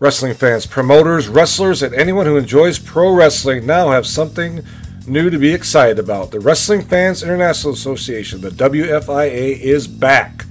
[0.00, 4.64] Wrestling fans, promoters, wrestlers, and anyone who enjoys pro wrestling now have something
[5.06, 6.30] new to be excited about.
[6.30, 10.46] The Wrestling Fans International Association, the WFIA, is back.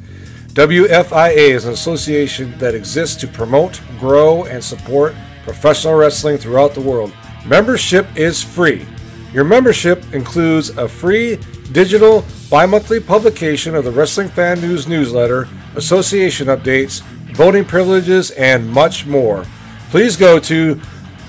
[0.49, 5.15] WFIA is an association that exists to promote, grow, and support
[5.45, 7.11] professional wrestling throughout the world.
[7.43, 8.85] Membership is free.
[9.33, 11.39] Your membership includes a free
[11.71, 17.01] digital bi monthly publication of the Wrestling Fan News newsletter, association updates,
[17.33, 19.45] voting privileges, and much more.
[19.89, 20.75] Please go to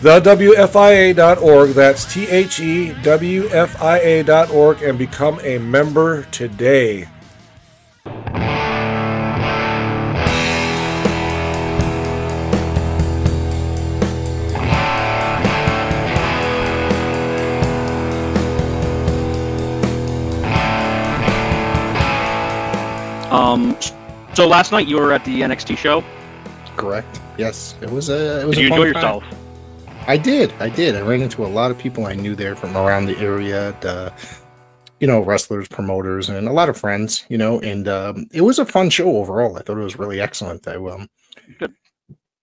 [0.00, 7.08] thewfia.org, that's T H E W F I A.org, and become a member today.
[23.30, 23.76] Um,
[24.40, 26.02] so last night you were at the NXT show.
[26.78, 27.20] Correct.
[27.36, 28.40] Yes, it was a.
[28.40, 28.94] It was Did a you enjoy time.
[28.94, 29.24] yourself?
[30.06, 30.50] I did.
[30.60, 30.96] I did.
[30.96, 33.76] I ran into a lot of people I knew there from around the area.
[33.82, 34.10] The,
[34.98, 37.26] you know, wrestlers, promoters, and a lot of friends.
[37.28, 39.58] You know, and um, it was a fun show overall.
[39.58, 40.66] I thought it was really excellent.
[40.66, 41.06] I um,
[41.58, 41.74] Good.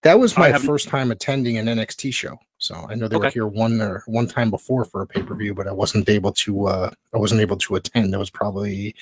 [0.04, 2.38] that was my first time attending an NXT show.
[2.60, 5.34] So I know they were here one or one time before for a pay per
[5.34, 6.68] view, but I wasn't able to.
[6.68, 8.14] uh I wasn't able to attend.
[8.14, 8.94] That was probably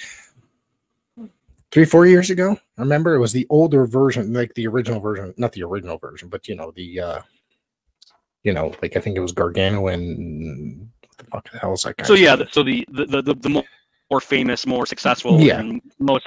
[1.76, 2.58] three, four years ago.
[2.78, 6.30] I remember it was the older version, like the original version, not the original version,
[6.30, 7.00] but you know the.
[7.02, 7.22] uh
[8.44, 11.82] you know, like I think it was Gargano and what the fuck the hell is
[11.84, 12.06] that guy?
[12.06, 13.50] So yeah, the- so the the the, the,
[14.12, 15.60] more, famous, more successful, Yeah.
[15.60, 16.26] and most.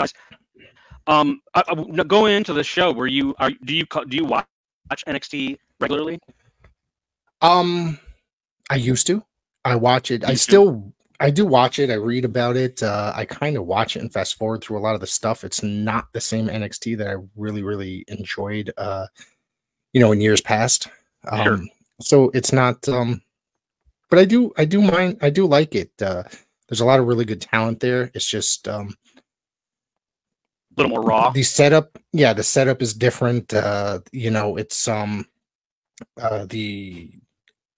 [1.07, 4.45] Um, I, I, going into the show, were you are do you do you watch
[5.07, 6.19] NXT regularly?
[7.41, 7.99] Um,
[8.69, 9.23] I used to.
[9.65, 10.25] I watch it.
[10.25, 10.93] I Used still.
[11.21, 11.91] I do watch it.
[11.91, 12.83] I read about it.
[12.83, 15.43] Uh, I kind of watch it and fast forward through a lot of the stuff.
[15.45, 18.73] It's not the same NXT that I really, really enjoyed.
[18.77, 19.07] Uh,
[19.93, 20.89] you know, in years past.
[21.29, 21.61] Um, Sure.
[22.01, 22.89] So it's not.
[22.89, 23.21] Um,
[24.11, 24.53] but I do.
[24.57, 25.19] I do mind.
[25.21, 25.91] I do like it.
[26.01, 26.23] Uh,
[26.69, 28.11] there's a lot of really good talent there.
[28.15, 28.95] It's just um,
[30.77, 31.31] A little more raw.
[31.31, 35.27] the setup yeah the setup is different uh you know it's um
[36.21, 37.11] uh the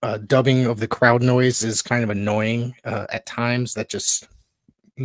[0.03, 4.29] uh dubbing of the crowd noise is kind of annoying uh at times that just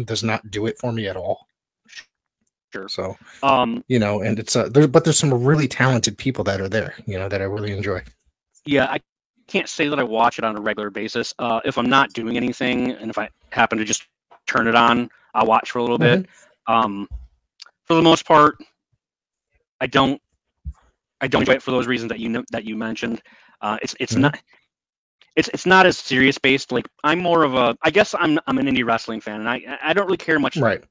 [0.06, 1.47] does not do it for me at all
[2.73, 2.89] Sure.
[2.89, 6.59] so Um, you know and it's uh there but there's some really talented people that
[6.59, 8.01] are there you know that i really enjoy
[8.66, 9.00] yeah, I
[9.47, 11.35] can't say that I watch it on a regular basis.
[11.38, 14.07] Uh, if I'm not doing anything, and if I happen to just
[14.47, 16.25] turn it on, I'll watch for a little bit.
[16.66, 17.07] Um,
[17.83, 18.57] for the most part,
[19.79, 20.19] I don't.
[21.22, 23.22] I don't enjoy it for those reasons that you know that you mentioned.
[23.62, 24.22] Uh, it's it's Mhm.
[24.22, 24.39] not.
[25.35, 26.72] It's it's not as serious based.
[26.72, 27.78] Like I'm more of a.
[27.81, 30.57] I guess I'm I'm an indie wrestling fan, and I I don't really care much
[30.57, 30.84] right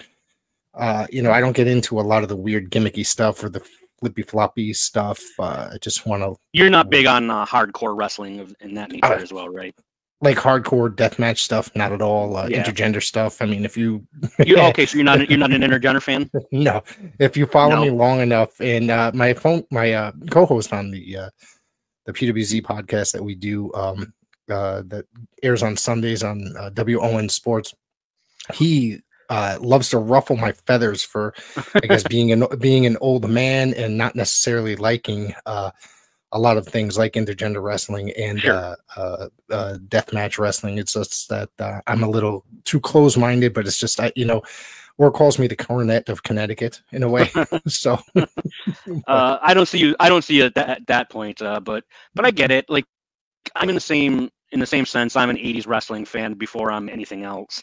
[0.74, 3.48] uh you know i don't get into a lot of the weird gimmicky stuff or
[3.48, 3.62] the
[4.00, 8.54] flippy floppy stuff uh i just want to You're not big on uh, hardcore wrestling
[8.60, 9.74] in that nature Uh, as well, right?
[10.20, 12.62] like hardcore deathmatch stuff not at all uh, Yeah.
[12.62, 14.06] intergender stuff i mean if you
[14.46, 14.86] You okay?
[14.86, 16.30] So you're not you're not an intergender fan?
[16.52, 16.82] no
[17.18, 17.82] if you follow No.
[17.82, 21.30] me long enough and uh my phone my uh co-host on the uh
[22.06, 24.12] the pwz podcast that we do um
[24.50, 25.06] uh that
[25.42, 27.74] airs on sundays on uh, won sports
[28.52, 28.98] he
[29.30, 31.34] uh loves to ruffle my feathers for
[31.82, 35.70] i guess being an being an old man and not necessarily liking uh
[36.34, 38.52] a lot of things like intergender wrestling and Sure.
[38.54, 40.78] uh, uh, uh, deathmatch wrestling.
[40.78, 44.42] It's just that uh, I'm a little too close-minded, but it's just I, you know,
[44.98, 47.30] or calls me the Cornette of Connecticut in a way.
[47.68, 47.98] so
[49.06, 49.94] Uh, I don't see you.
[50.00, 51.40] I don't see you at that, at that point.
[51.40, 52.68] Uh, but but I get it.
[52.68, 52.84] Like
[53.54, 55.16] I'm in the same in the same sense.
[55.16, 57.62] I'm an '80s wrestling fan before I'm anything else.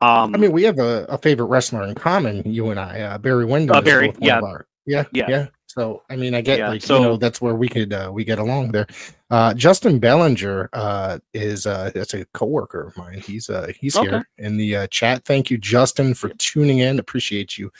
[0.00, 3.18] Um, I mean, we have a, a favorite wrestler in common, you and I, uh,
[3.18, 3.76] Barry Windham.
[3.76, 4.40] Uh, Barry, yeah.
[4.40, 5.26] our- yeah, Yeah.
[5.28, 5.46] yeah.
[5.66, 8.10] So I mean, I get Yeah, like so- you know that's where we could uh,
[8.12, 8.86] we get along there.
[9.30, 13.20] Uh, Justin Bellinger uh, is uh, that's a coworker of mine.
[13.20, 14.08] He's uh, he's Okay.
[14.08, 15.24] here in the uh, chat.
[15.24, 16.98] Thank you, Justin, for tuning in.
[16.98, 17.70] Appreciate you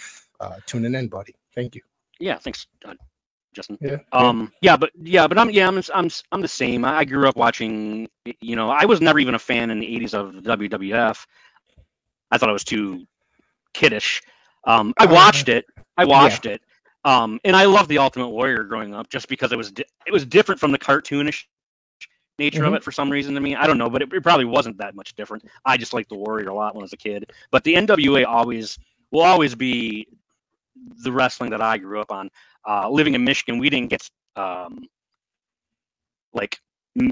[0.40, 1.34] uh, tuning in, buddy.
[1.54, 1.82] Thank you.
[2.20, 2.94] Yeah, thanks, uh,
[3.52, 3.78] Justin.
[3.80, 3.96] Yeah.
[4.12, 6.84] Um, yeah, but yeah, but I'm yeah, I'm I'm I'm the same.
[6.84, 8.08] I grew up watching.
[8.40, 11.26] You know, I was never even a fan in the '80s of the WWF.
[12.30, 13.04] I thought I was too
[13.74, 14.22] kiddish.
[14.64, 15.66] Um, I Uh, watched it.
[15.96, 16.62] I watched it.
[17.04, 20.12] Um, and I loved the Ultimate Warrior growing up just because it was di- it
[20.12, 21.44] was different from the cartoonish
[22.38, 22.76] nature of Mhm.
[22.76, 23.56] it for some reason to me.
[23.56, 25.44] I don't know, but it, it probably wasn't that much different.
[25.64, 27.32] I just liked the Warrior a lot when I was a kid.
[27.50, 28.78] But the NWA always
[29.10, 30.06] will always be
[31.02, 32.30] the wrestling that I grew up on.
[32.68, 34.80] Uh, living in Michigan, we didn't get um,
[36.32, 36.58] like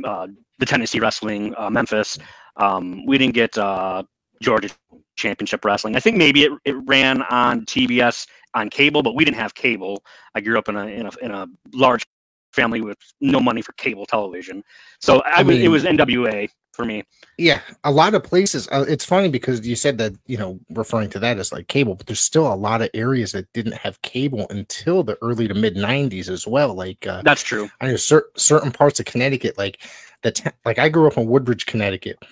[0.04, 0.26] uh,
[0.58, 2.18] the Tennessee wrestling, uh, Memphis.
[2.56, 4.02] Um, we didn't get uh,
[4.42, 4.68] Georgia
[5.16, 5.96] Championship Wrestling.
[5.96, 10.02] I think maybe it, it ran on TBS on cable, but we didn't have cable.
[10.34, 12.04] I grew up in a in a, in a large
[12.52, 14.62] family with no money for cable television,
[15.00, 16.48] so I, I was- it was NWA
[16.78, 17.02] for me.
[17.36, 18.68] Yeah, a lot of places.
[18.70, 21.94] Uh, it's funny because you said that you know referring to that as like cable,
[21.96, 25.54] but there's still a lot of areas that didn't have cable until the early to
[25.54, 26.74] mid '90s as well.
[26.74, 27.68] Like uh, That's true.
[27.80, 29.82] I know cer- certain parts of Connecticut, like
[30.22, 32.22] the t- like I grew up in Woodbridge, Connecticut.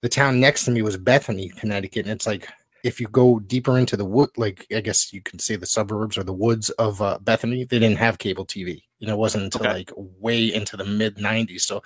[0.00, 2.48] The town next to me was Bethany, Connecticut, and it's like
[2.82, 6.18] if you go deeper into the wood, like I guess you could say the suburbs
[6.18, 8.82] or the woods of uh, Bethany, they didn't have cable TV.
[8.98, 9.72] You know, it wasn't until Okay.
[9.74, 11.60] like way into the mid '90s.
[11.60, 11.82] So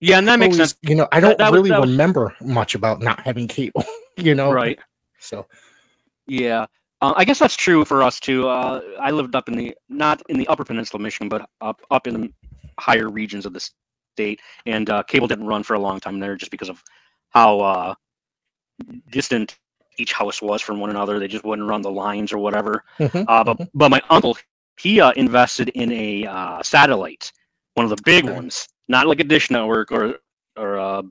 [0.00, 2.34] Yeah, and that makes always- sense, You know, I don't that was- really was- remember
[2.40, 3.84] much about not having cable.
[4.18, 4.78] You know, right?
[5.18, 5.46] So
[6.26, 6.64] Yeah,
[7.02, 8.48] uh, I guess that's true for us too.
[8.48, 12.06] Uh, I lived up in the not in the Upper Peninsula Michigan, but up up
[12.06, 12.32] in the
[12.80, 13.60] higher regions of the
[14.14, 16.82] state, and uh, cable didn't run for a long time there just because of
[17.28, 17.94] how uh,
[19.10, 19.58] distant
[19.98, 21.18] each house was from one another.
[21.18, 22.84] They just wouldn't run the lines or whatever.
[22.98, 24.36] mhm, Uh, but but my uncle
[24.78, 27.32] he uh, invested in a uh, satellite,
[27.74, 28.34] one of the big Okay.
[28.34, 30.16] ones, not like a Dish Network or
[30.56, 31.02] or uh,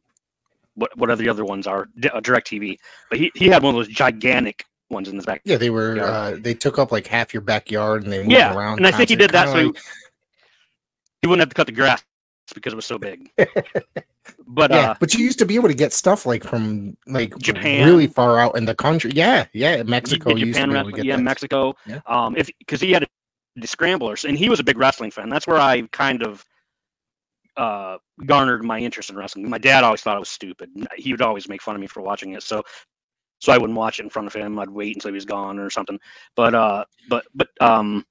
[0.76, 2.78] what what the other ones are, Di- uh, Direct TV.
[3.10, 5.42] But he, he had one of those gigantic ones in his back.
[5.46, 6.00] yeah, they were.
[6.00, 8.78] Uh, they took up like half your backyard, and they moved Yeah, around.
[8.78, 9.80] and I think he did that so kinda he,
[11.22, 12.04] he wouldn't have to cut the grass
[12.54, 13.32] because it was so big.
[14.48, 17.38] but yeah, uh, but you used to be able to get stuff like from like
[17.40, 17.86] Japan.
[17.86, 19.12] really far out in the country.
[19.14, 20.32] Yeah, yeah, Mexico.
[20.32, 21.22] you used to Japan be able to get yeah, that.
[21.24, 21.76] Mexico.
[21.86, 22.02] Yeah.
[22.06, 23.08] Um, if because he had
[23.56, 25.30] the scramblers, and he was a big wrestling fan.
[25.30, 26.46] That's where I kind of
[27.58, 29.50] uh garnered my interest in wrestling.
[29.50, 30.70] My dad always thought it was stupid.
[30.96, 32.44] He would always make fun of me for watching it.
[32.44, 32.64] So
[33.40, 34.58] so I wouldn't watch it in front of him.
[34.60, 36.00] I'd wait until he was gone or something.
[36.36, 38.06] But uh but but um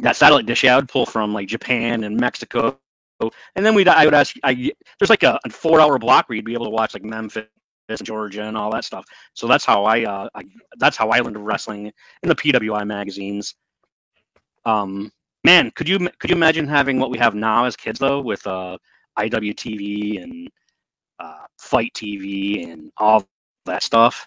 [0.00, 2.78] that satellite dish yeah, I would pull from like Japan and Mexico.
[3.20, 6.36] And then we'd I would ask I there's like a, a four hour block where
[6.36, 7.46] you'd be able to watch like Memphis
[7.88, 9.04] and Georgia and all that stuff.
[9.34, 10.42] So that's how I uh I,
[10.78, 13.54] that's how I learned of wrestling in the PWI magazines.
[14.64, 15.10] Um
[15.46, 18.46] man, could you could you imagine having what we have now as kids though with
[18.46, 18.76] uh
[19.18, 20.50] IWTV and
[21.18, 23.26] uh, Fight TV and all
[23.64, 24.26] that stuff?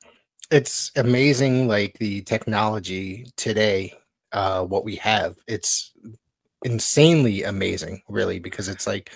[0.49, 3.93] It's amazing, like the technology today.
[4.31, 5.91] Uh, what we have, it's
[6.63, 9.11] insanely amazing, really, because it's like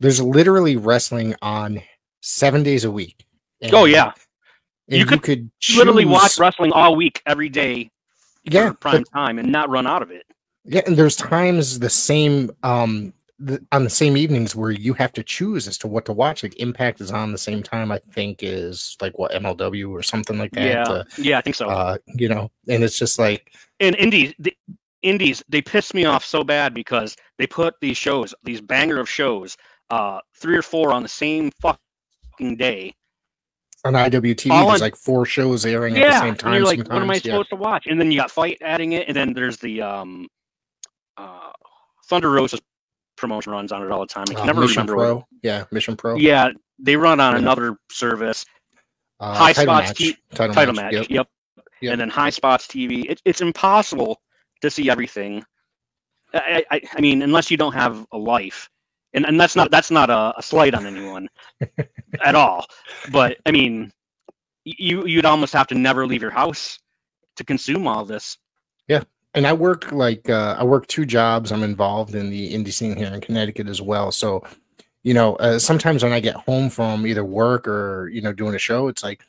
[0.00, 1.80] there's literally wrestling on
[2.20, 3.24] seven days a week.
[3.72, 4.12] Oh, yeah.
[4.88, 7.90] and You could Literally watch wrestling all week, every day,
[8.44, 10.26] yeah, for but prime time, and not run out of it.
[10.64, 15.12] Yeah, and there's times the same um the, on the same evenings where you have
[15.14, 16.44] to choose as to what to watch.
[16.44, 20.38] Like Impact is on the same time, I think, is like what MLW or something
[20.38, 20.64] like that.
[20.64, 21.68] yeah, uh, yeah, I think so.
[21.68, 24.54] uh, you know, and it's just like and indies the
[25.02, 29.08] indies they piss me off so bad because they put these shows these banger of
[29.10, 29.56] shows
[29.90, 32.94] uh three or four on the same fucking day
[33.84, 36.54] on IWTV, All there's on- like four shows airing at the yeah same time.
[36.54, 37.32] you're like what am i sometimes, yeah.
[37.32, 40.28] supposed to watch and then you got fight adding it and then there's the um
[41.16, 41.50] uh
[42.08, 42.60] thunder rosa's
[43.16, 44.24] promotion runs on it all the time.
[44.30, 47.32] I can Uh, never Mission remember Pro, what, yeah, Mission Pro, yeah they run on
[47.34, 47.38] Yeah.
[47.38, 48.44] another service.
[49.20, 51.28] Uh, High title Spots match, T- title, title match, match yep.
[51.56, 51.92] yep, Yep.
[51.92, 54.20] and then high spots tv it, it's impossible
[54.62, 55.44] to see everything.
[56.34, 58.68] I, I, I mean unless you don't have a life.
[59.14, 61.28] And, and that's not that's not a, a slight on anyone
[62.24, 62.66] at all.
[63.12, 63.92] But i mean
[64.64, 66.78] you you'd almost have to never leave your house
[67.36, 68.38] to consume all this
[69.34, 71.52] and I work like uh, I work two jobs.
[71.52, 74.12] I'm involved in the indie scene here in Connecticut as well.
[74.12, 74.44] So,
[75.02, 78.54] you know, uh, sometimes when I get home from either work or you know doing
[78.54, 79.24] a show, it's like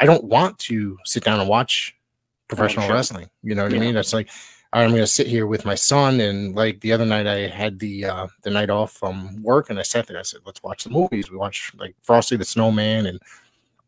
[0.00, 1.96] I don't want to sit down and watch
[2.48, 2.94] professional sure.
[2.94, 3.30] wrestling.
[3.42, 3.96] You know what I mean?
[3.96, 4.28] It's like
[4.72, 7.78] I'm going to sit here with my son, and like the other night I had
[7.78, 10.18] the uh, the night off from work, and I sat there.
[10.18, 13.20] I said, "Let's watch the movies." We watched like Frosty the Snowman and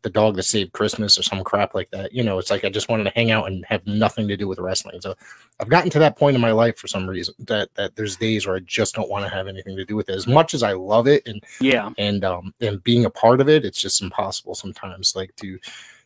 [0.03, 2.13] the dog that saved Christmas or some crap like that.
[2.13, 4.47] You know, it's like I just wanted to hang out and have nothing to do
[4.47, 5.01] with wrestling.
[5.01, 5.15] So
[5.59, 8.45] I've gotten to that point in my life for some reason that that there's days
[8.45, 10.15] where I just don't want to have anything to do with it.
[10.15, 11.89] As much as I love it and Yeah.
[11.97, 15.59] and um and being a part of it, it's just impossible sometimes like to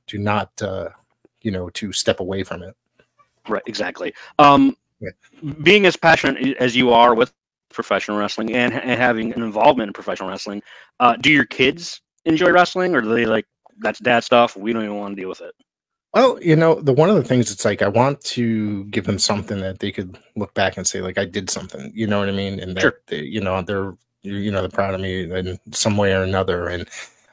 [0.07, 0.89] to not uh
[1.41, 2.75] you know to step away from it.
[3.47, 4.13] Right, exactly.
[4.39, 5.09] Um, Yeah.
[5.63, 7.33] Being as passionate as you are with
[7.73, 10.61] professional wrestling and, and having an involvement in professional wrestling,
[10.99, 13.45] uh, do your kids enjoy wrestling, or do they like
[13.81, 14.55] that's dad stuff?
[14.55, 15.53] We don't even want to deal with it.
[16.13, 19.17] Well, you know, the one of the things it's like I want to give them
[19.17, 21.91] something that they could look back and say, like, I did something.
[21.95, 22.59] You know what I mean?
[22.59, 22.99] And that Sure.
[23.07, 26.67] they, you know, they're you know they're proud of me in some way or another.
[26.67, 26.87] And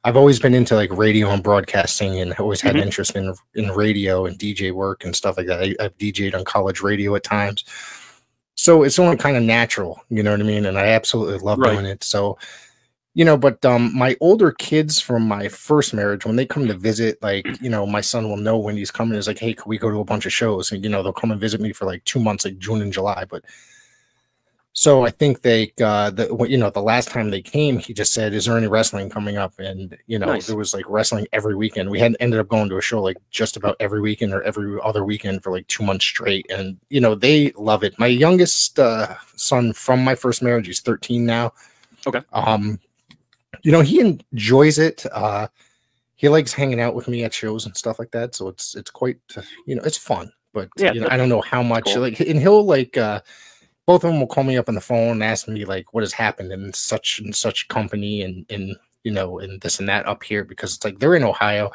[0.05, 2.83] I've always been into like radio and broadcasting, and always had Mhm.
[2.83, 5.61] interest in in radio and DJ work and stuff like that.
[5.61, 7.65] I, I've DJed on college radio at times,
[8.55, 10.01] so it's only kind of natural.
[10.09, 10.67] You know what I mean?
[10.67, 11.73] And I absolutely love Right.
[11.75, 12.03] doing it.
[12.05, 12.39] So
[13.19, 16.75] you know but um my older kids from my first marriage when they come to
[16.75, 19.19] visit like you know my son will know when he's coming.
[19.19, 20.71] Is like hey can we go to a bunch of shows?
[20.71, 22.93] And you know they'll come and visit me for like two months like june and
[22.93, 23.45] july but
[24.73, 28.13] so i think they uh the you know the last time they came he just
[28.13, 29.53] said is there any wrestling coming up?
[29.59, 30.47] And you know Nice.
[30.47, 31.91] there was like wrestling every weekend.
[31.91, 34.79] We had ended up going to a show like just about every weekend or every
[34.85, 36.47] other weekend for like two months straight.
[36.51, 37.99] And you know they love it.
[37.99, 41.53] My youngest uh son from my first marriage he's 13 now.
[42.07, 42.21] Okay.
[42.33, 42.79] um
[43.63, 45.47] you know he enjoys it uh
[46.17, 48.91] he likes hanging out with me at shows and stuff like that so it's it's
[48.91, 49.19] quite
[49.67, 52.01] you know it's fun but Yeah, you know i don't know how much cool.
[52.03, 53.21] like and he'll like uh
[53.87, 56.03] both of them will call me up on the phone and ask me like what
[56.03, 60.07] has happened in such and such company and and you know and this and that
[60.07, 61.71] up here because it's like they're in ohio.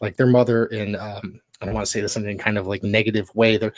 [0.00, 2.66] Like their mother in um i don't want to say this in any kind of
[2.66, 3.72] like negative way they're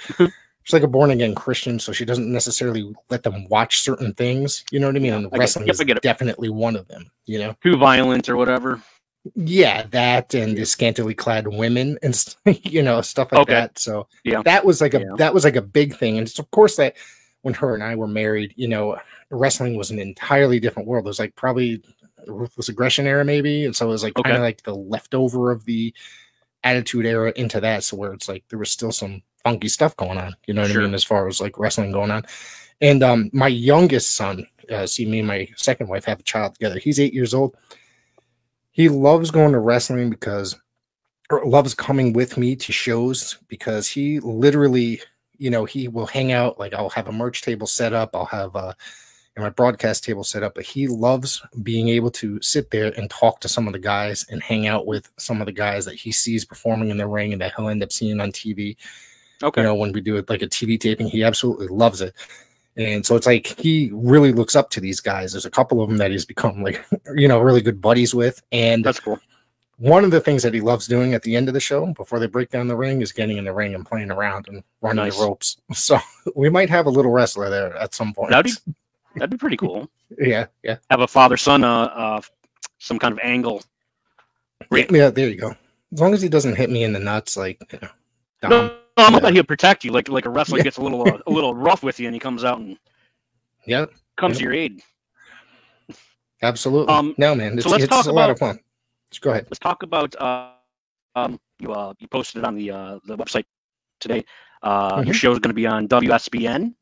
[0.65, 4.65] she's like a born again Christian, so she doesn't necessarily let them watch certain things.
[4.71, 5.15] You know what I mean?
[5.15, 6.03] And I wrestling yep, is I get it.
[6.03, 7.11] definitely one of them.
[7.27, 7.57] You know?
[7.63, 8.83] Too violent or whatever.
[9.35, 12.25] Yeah, that and the scantily clad women and
[12.63, 13.53] you know stuff like Okay.
[13.55, 13.79] that.
[13.79, 14.43] So Yeah.
[14.43, 15.15] that was like a Yeah.
[15.19, 16.97] that was like a big thing, and it's of course that
[17.43, 18.99] when her and I were married, you know,
[19.31, 21.05] wrestling was an entirely different world.
[21.05, 21.83] It was like probably
[22.27, 25.65] ruthless aggression era, maybe, and so it was like kind of like the leftover of
[25.65, 25.95] the
[26.65, 27.85] attitude era into that.
[27.85, 30.71] So where it's like there was still some funky stuff going on, you know what
[30.71, 30.83] Sure.
[30.83, 32.25] I mean, as far as like wrestling going on.
[32.81, 36.55] And um, my youngest son, uh, see me and my second wife have a child
[36.55, 36.79] together.
[36.79, 37.57] He's eight years old.
[38.71, 40.57] He loves going to wrestling because,
[41.31, 45.01] or loves coming with me to shows because he literally,
[45.37, 46.59] you know, he will hang out.
[46.59, 48.15] Like I'll have a merch table set up.
[48.15, 48.77] I'll have a,
[49.35, 50.55] and my broadcast table set up.
[50.55, 54.27] But he loves being able to sit there and talk to some of the guys
[54.31, 57.33] and hang out with some of the guys that he sees performing in the ring
[57.33, 58.77] and that he'll end up seeing on TV
[59.43, 59.61] Okay.
[59.61, 62.15] you know when we do it like a tv taping he absolutely loves it
[62.77, 65.89] and so it's like he really looks up to these guys there's a couple of
[65.89, 69.19] them that he's become like you know really good buddies with and That's cool.
[69.79, 72.19] one of the things that he loves doing at the end of the show before
[72.19, 75.05] they break down the ring is getting in the ring and playing around and running
[75.05, 75.17] Nice.
[75.19, 75.99] the ropes so
[76.35, 78.73] we might have a little wrestler there at some point That'd be
[79.17, 79.89] that'd be pretty cool.
[80.19, 82.21] yeah yeah Have a father son uh, uh
[82.79, 83.63] some kind of angle.
[84.71, 85.55] yeah, yeah there you go
[85.93, 87.89] as long as he doesn't hit me in the nuts like you know
[88.41, 88.51] Dom.
[88.51, 89.19] No, no, I'm yeah.
[89.21, 90.65] thought he'll protect you like like a wrestler Yeah.
[90.65, 92.77] gets a little uh, a little rough with you and he comes out and
[93.67, 93.87] yeah
[94.17, 94.83] comes to your aid.
[96.43, 98.59] absolutely Um, no man it's, so let's it's talk a lot about- of fun
[99.11, 100.51] Just go ahead Let's talk about uh
[101.17, 103.45] um you uh you posted it on the uh the website
[104.01, 104.25] today.
[104.63, 105.07] Uh Mhm.
[105.07, 106.75] your show is going to be on WSBN.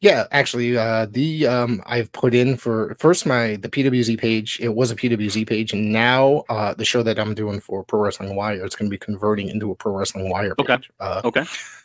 [0.00, 4.58] Yeah, actually, uh, the um, I've put in for first my the PWZ page.
[4.60, 8.00] It was a PWZ page, and now uh, the show that I'm doing for Pro
[8.00, 10.70] Wrestling Wire, it's going to be converting into a Pro Wrestling Wire page.
[10.70, 10.86] Okay.
[11.00, 11.44] Uh, Okay.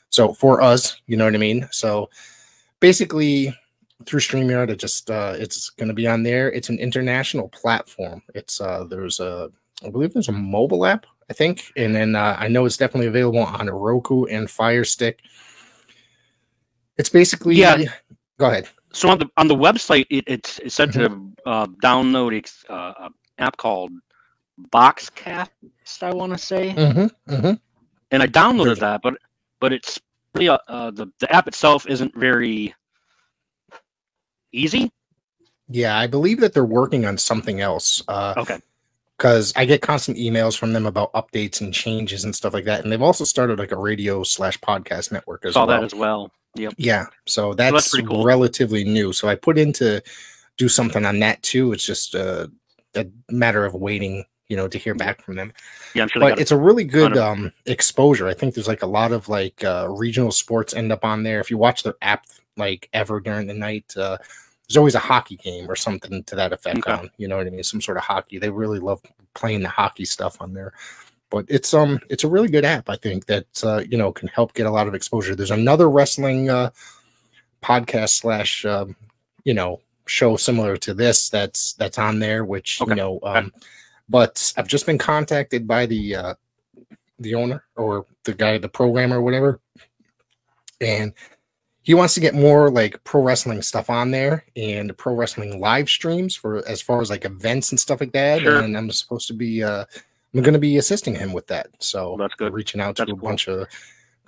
[0.10, 1.67] so for us, you know what I mean.
[1.72, 2.12] So
[2.82, 3.51] basically,
[4.05, 6.51] through Streamyard, it just uh, it's going to be on there.
[6.51, 8.22] It's an international platform.
[8.36, 9.50] It's uh, there's a
[9.84, 13.08] I believe there's a mobile app, I think, and then uh, I know it's definitely
[13.08, 15.22] available on Roku and Fire Stick.
[16.96, 17.84] It's basically Yeah.
[18.43, 18.67] Go ahead.
[18.91, 21.29] So on the on the website it it, it said to Mm-hmm.
[21.45, 22.33] uh, download
[22.69, 23.91] uh, an app called
[24.69, 25.47] Boxcast,
[26.01, 26.73] I want to say.
[26.75, 27.53] Mm-hmm, mm-hmm.
[28.12, 29.13] and I downloaded that, but
[29.62, 29.97] but it's
[30.35, 32.75] really uh, uh, the the app itself isn't very
[34.51, 34.91] easy.
[35.69, 38.03] Yeah, I believe that they're working on something else.
[38.09, 38.59] Uh, Okay,
[39.17, 42.83] because I get constant emails from them about updates and changes and stuff like that.
[42.83, 45.79] And they've also started like a radio slash podcast network as saw well.
[45.79, 46.29] that as well.
[46.55, 46.74] Yep.
[46.77, 48.24] Yeah, so that's, that's pretty cool.
[48.24, 49.12] relatively new.
[49.13, 50.01] So I put in to
[50.57, 51.74] do something on that too.
[51.74, 52.51] It's just a,
[52.95, 55.51] a matter of waiting, you know, to hear back from them.
[55.95, 58.27] Yeah, I'm sure But it's a really good of- um, exposure.
[58.27, 61.39] I think there's like a lot of like uh, regional sports end up on there.
[61.39, 64.17] If you watch their app like ever during the night, uh,
[64.67, 66.91] there's always a hockey game or something to that effect Okay.
[66.91, 67.10] on.
[67.17, 67.63] You know what I mean?
[67.63, 68.38] Some sort of hockey.
[68.38, 69.01] They really love
[69.33, 70.74] playing the hockey stuff on there.
[71.33, 72.89] But it's um it's a really good app.
[72.89, 75.35] I think that uh, you know can help get a lot of exposure.
[75.35, 76.69] There's another wrestling uh,
[77.63, 78.95] podcast slash um,
[79.43, 82.91] you know show similar to this that's that's on there, which Okay.
[82.91, 83.19] you know.
[83.23, 83.51] Um,
[84.09, 86.33] But I've just been contacted by the uh,
[87.17, 89.59] the owner or the guy, the programmer, or whatever,
[90.81, 91.13] and
[91.81, 95.89] he wants to get more like pro wrestling stuff on there and pro wrestling live
[95.89, 98.41] streams for as far as like events and stuff like that.
[98.41, 98.59] Sure.
[98.61, 99.85] And I'm supposed to be uh
[100.33, 101.67] I'm going to be assisting him with that.
[101.79, 102.53] So that's good.
[102.53, 103.29] reaching out to That's a cool.
[103.29, 103.67] bunch of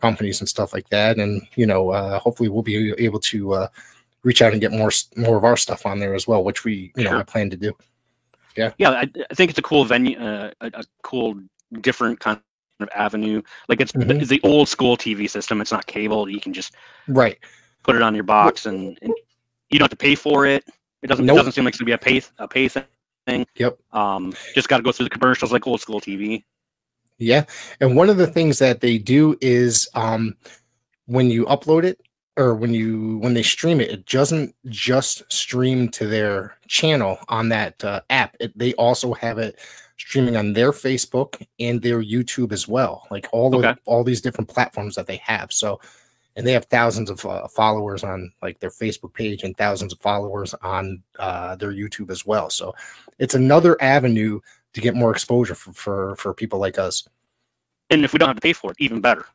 [0.01, 3.67] companies and stuff like that, and you know, uh, hopefully we'll be able to uh,
[4.23, 6.91] reach out and get more more of our stuff on there as well, which we
[6.95, 7.73] you know I plan to do.
[8.55, 11.35] yeah I, I think it's a cool venue uh, a, a cool
[11.81, 12.39] different kind
[12.79, 14.19] of avenue like it's, Mhm.
[14.21, 16.73] it's the old school tv system it's not cable you can just
[17.07, 17.37] Right.
[17.83, 19.13] put it on your box and, and
[19.69, 20.63] you don't have to pay for it
[21.01, 21.35] it doesn't Nope.
[21.35, 22.83] it doesn't seem like it's gonna be a pay a pay thing
[23.27, 23.77] Yep.
[23.93, 26.43] um just got to go through the commercials like old school tv
[27.17, 27.45] Yeah.
[27.79, 30.35] And one of the things that they do is um
[31.05, 31.99] when you upload it
[32.37, 37.49] or when you when they stream it, it doesn't just stream to their channel on
[37.49, 38.35] that uh, app.
[38.39, 39.57] It, they also have it
[39.97, 43.07] streaming on their Facebook and their YouTube as well.
[43.09, 43.75] Like all the Okay.
[43.85, 45.53] all these different platforms that they have.
[45.53, 45.79] So
[46.35, 49.99] and they have thousands of uh, followers on like their Facebook page and thousands of
[49.99, 52.49] followers on uh, their YouTube as well.
[52.49, 52.75] So
[53.19, 54.39] it's another avenue
[54.73, 57.07] to get more exposure for for, for people like us.
[57.89, 59.25] and if we don't have to pay for it even better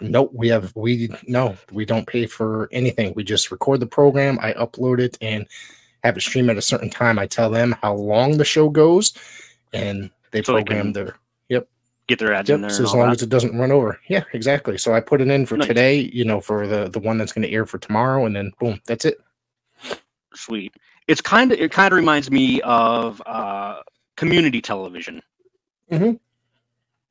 [0.00, 3.14] Nope, we have we no, we don't pay for anything.
[3.16, 5.46] We just record the program, I upload it and
[6.04, 7.18] have it stream at a certain time.
[7.18, 9.14] I tell them how long the show goes
[9.72, 11.16] and they So they program can their
[12.08, 13.16] get their ads in there so as long that.
[13.16, 13.98] as it doesn't run over.
[14.08, 14.78] Yeah, exactly.
[14.78, 15.68] So I put it in for Nice.
[15.68, 18.52] today, you know, for the the one that's going to air for tomorrow and then
[18.60, 19.18] boom, that's it.
[20.34, 20.74] sweet
[21.08, 23.80] it's kind of it kind of reminds me of uh
[24.16, 25.22] community television
[25.90, 26.12] Mm-hmm.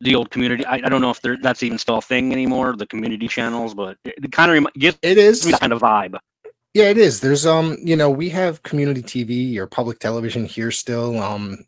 [0.01, 2.85] the old community I, I don't know if that's even still a thing anymore the
[2.85, 6.17] community channels but it, it kind of remi- gives It is kind of vibe
[6.73, 7.21] Yeah, it is.
[7.21, 11.17] There's um, you know, we have community TV or public television here still.
[11.23, 11.65] Um,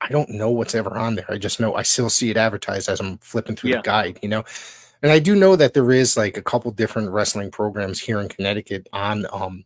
[0.00, 1.26] I don't know what's ever on there.
[1.28, 3.76] I just know I still see it advertised as I'm flipping through Yeah.
[3.76, 4.44] the guide, you know.
[5.02, 8.28] And I do know that there is like a couple different wrestling programs here in
[8.28, 9.64] Connecticut on um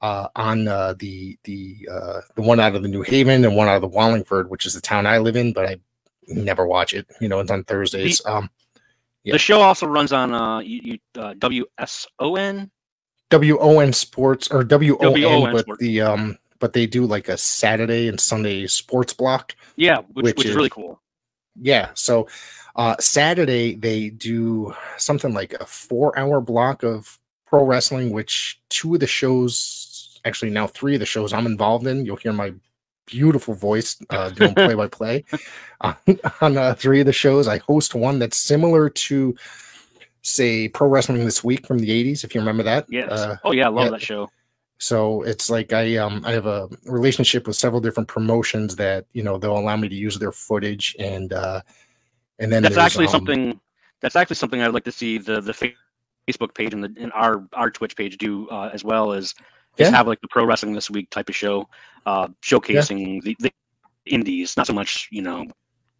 [0.00, 3.68] uh on uh the the uh the one out of the New Haven and one
[3.68, 5.76] out of the Wallingford, which is the town I live in, but I
[6.28, 7.06] never watch it.
[7.20, 8.22] You know, it's on Thursdays.
[8.26, 8.50] Um
[9.24, 9.32] Yeah.
[9.34, 12.70] the show also runs on uh, you, you, uh wson
[13.32, 15.80] WON Sports or WON, WON but Sports.
[15.80, 19.54] the um but they do like a Saturday and Sunday sports block.
[19.76, 21.00] yeah which, Which which, is is- really cool
[21.60, 21.90] Yeah.
[21.94, 22.28] So
[22.76, 28.94] uh Saturday they do something like a four hour block of pro wrestling, which two
[28.94, 32.04] of the shows actually now three of the shows I'm involved in.
[32.06, 32.52] You'll hear my
[33.06, 35.24] beautiful voice uh doing play by play
[35.80, 35.96] on,
[36.40, 37.48] on uh, three of the shows.
[37.48, 39.34] I host one that's similar to
[40.22, 43.52] say pro wrestling this week from the 80s if you remember that yes uh, oh
[43.52, 43.90] yeah i love yeah.
[43.92, 44.28] that show
[44.80, 49.22] So it's like I um I have a relationship with several different promotions that you
[49.22, 51.60] know they'll allow me to use their footage and uh
[52.38, 53.60] and then that's actually um, something
[54.00, 57.46] that's actually something i'd like to see the the facebook page and the and our
[57.52, 59.34] our twitch page do uh, as well as
[59.76, 59.84] Yeah.
[59.84, 61.68] just have like the pro wrestling this week type of show
[62.06, 63.52] uh showcasing the, the
[64.06, 65.44] indies not so much you know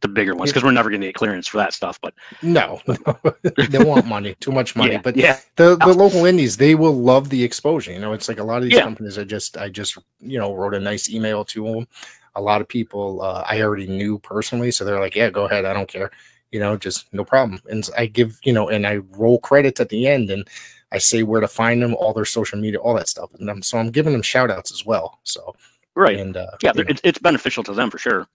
[0.00, 2.80] the bigger ones because we're never going to get clearance for that stuff but no,
[3.68, 5.00] they want money too much money yeah.
[5.02, 5.38] but yeah.
[5.56, 8.58] the the local indies they will love the exposure you know it's like a lot
[8.58, 8.82] of these Yeah.
[8.82, 11.88] companies i just i just you know wrote a nice email to them
[12.34, 15.64] a lot of people uh, i already knew personally so they're like yeah go ahead
[15.64, 16.10] i don't care
[16.50, 19.88] you know just no problem and i give you know and i roll credits at
[19.88, 20.48] the end and
[20.92, 23.62] i say where to find them all their social media all that stuff and I'm,
[23.62, 25.54] so i'm giving them shout outs as well so
[25.94, 26.18] right.
[26.18, 28.26] and uh yeah it's, it's beneficial to them for sure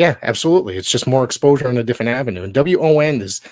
[0.00, 0.78] yeah, absolutely.
[0.78, 2.42] It's just more exposure on a different avenue.
[2.42, 3.42] And WON is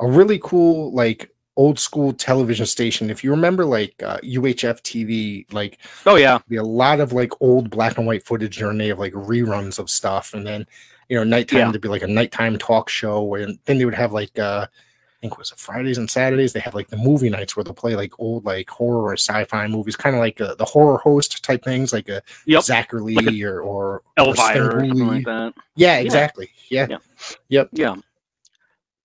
[0.00, 3.10] a really cool, like old school television station.
[3.10, 7.32] If you remember, like uh, UHF TV, like oh yeah be a lot of like
[7.42, 10.66] old black and white footage during they have like reruns of stuff, and then
[11.10, 11.70] you know nighttime Yeah.
[11.72, 14.66] there'd be like a nighttime talk show, and then they would have like uh,
[15.18, 17.64] I think it was it Fridays and Saturdays they have like the movie nights where
[17.64, 20.98] they'll play like old like horror or sci-fi movies, kind of like uh, the horror
[20.98, 22.62] host type things, like a Yep.
[22.62, 26.50] Zachary Like Lee or or elvira or something like that Yeah, exactly.
[26.70, 26.86] Yeah.
[26.88, 26.98] Yeah.
[27.48, 27.68] Yep.
[27.72, 27.96] yeah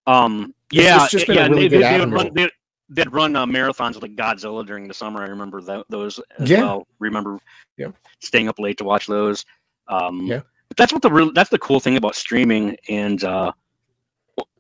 [0.06, 2.50] um yeah it's just been a yeah really they, they, they would run, they,
[2.90, 6.60] they'd run uh, marathons like godzilla during the summer i remember tho- those as Yeah.
[6.62, 7.40] well remember
[7.78, 7.88] Yeah.
[8.20, 9.46] staying up late to watch those
[9.88, 10.42] um Yeah.
[10.68, 13.54] but that's what the real that's the cool thing about streaming and uh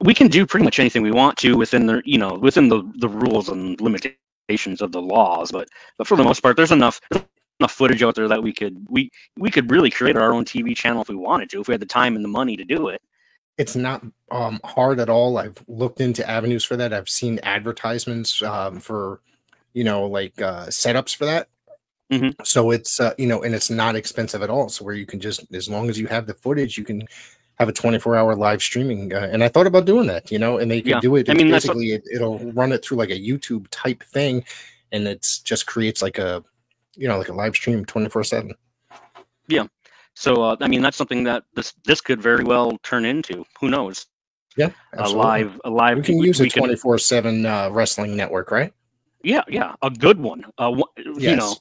[0.01, 2.83] we can do pretty much anything we want to within the you know within the
[2.97, 6.99] the rules and limitations of the laws but but for the most part there's enough
[7.09, 7.25] there's
[7.59, 10.75] enough footage out there that we could we we could really create our own TV
[10.75, 12.89] channel if we wanted to, if we had the time and the money to do
[12.89, 13.01] it.
[13.57, 15.37] It's not um, hard at all.
[15.37, 16.91] I've looked into avenues for that.
[16.91, 19.21] I've seen advertisements um, for,
[19.73, 21.49] you know, like uh, setups for that.
[22.11, 22.33] Mhm.
[22.45, 24.69] So it's uh, you know, and it's not expensive at all.
[24.69, 27.07] So where you can just, as long as you have the footage, you can
[27.59, 29.13] have a 24 hour live streaming.
[29.13, 30.99] Uh, and I thought about doing that, you know, and they can Yeah.
[30.99, 31.29] do it.
[31.29, 34.43] I mean, that's what- basically, it, it'll run it through like a YouTube type thing,
[34.91, 36.43] and it's just creates like a,
[36.95, 38.53] you know, like a live stream 24 seven.
[39.47, 39.65] Yeah.
[40.15, 43.45] So uh, I mean, that's something that this this could very well turn into.
[43.59, 44.05] Who knows?
[44.55, 45.97] Yeah, A live, a live.
[45.97, 48.71] We can use a we could- 24 seven uh, wrestling network, right?
[49.23, 50.45] Yeah, yeah, a good one.
[50.59, 51.55] Uh, wha- you know.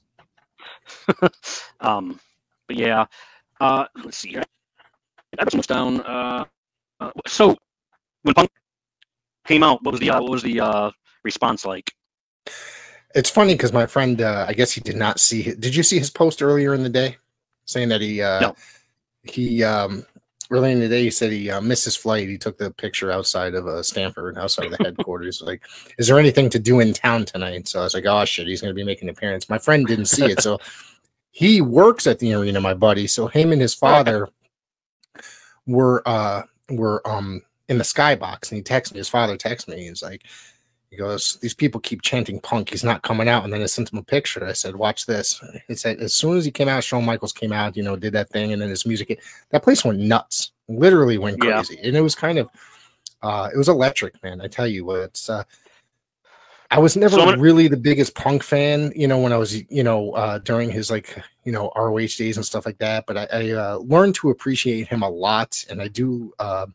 [1.81, 2.21] um,
[2.67, 3.07] but yeah,
[3.61, 4.37] uh, let's see.
[5.39, 6.01] Got some down.
[6.03, 6.45] Uh,
[7.01, 7.57] uh, so
[8.23, 8.51] when Punk
[9.47, 10.91] came out, what was the uh, what was the uh,
[11.25, 11.93] response like?
[13.15, 15.43] It's funny because my friend, uh, I guess he did not see.
[15.49, 15.61] It.
[15.61, 17.17] Did you see his post earlier in the day
[17.65, 18.57] saying that he, uh, No.
[19.23, 20.05] he, um,
[20.51, 22.29] earlier in the day, he said he uh, missed his flight.
[22.29, 25.43] He took the picture outside of uh, Stanford, outside of the headquarters.
[25.43, 25.63] like,
[25.99, 27.69] is there anything to do in town tonight?
[27.69, 29.49] So I was like, oh shit, he's going to be making an appearance.
[29.49, 30.41] My friend didn't see it.
[30.41, 30.59] So
[31.31, 33.07] he works at the arena, my buddy.
[33.07, 34.29] So him and his father
[35.67, 39.89] were, uh, were, um, in the skybox and he texted me, his father texted me.
[39.89, 40.25] He's like,
[40.91, 42.69] he goes, These people keep chanting punk.
[42.69, 43.45] He's not coming out.
[43.45, 44.45] And then I sent him a picture.
[44.45, 45.41] I said, Watch this.
[45.67, 48.13] He said, As soon as he came out, Shawn Michaels came out, you know, did
[48.13, 48.53] that thing.
[48.53, 51.55] And then his music, that place went nuts, literally went Yeah.
[51.55, 51.79] crazy.
[51.83, 52.51] And it was kind of,
[53.23, 54.43] uh, it was electric, man.
[54.43, 55.45] I tell you what, it's, uh,
[56.73, 59.85] I was never So really the biggest punk fan, you know, when I was, you
[59.85, 63.05] know, uh, during his like, you know, ROH days and stuff like that.
[63.07, 65.63] But I, I uh, learned to appreciate him a lot.
[65.69, 66.67] And I do, uh,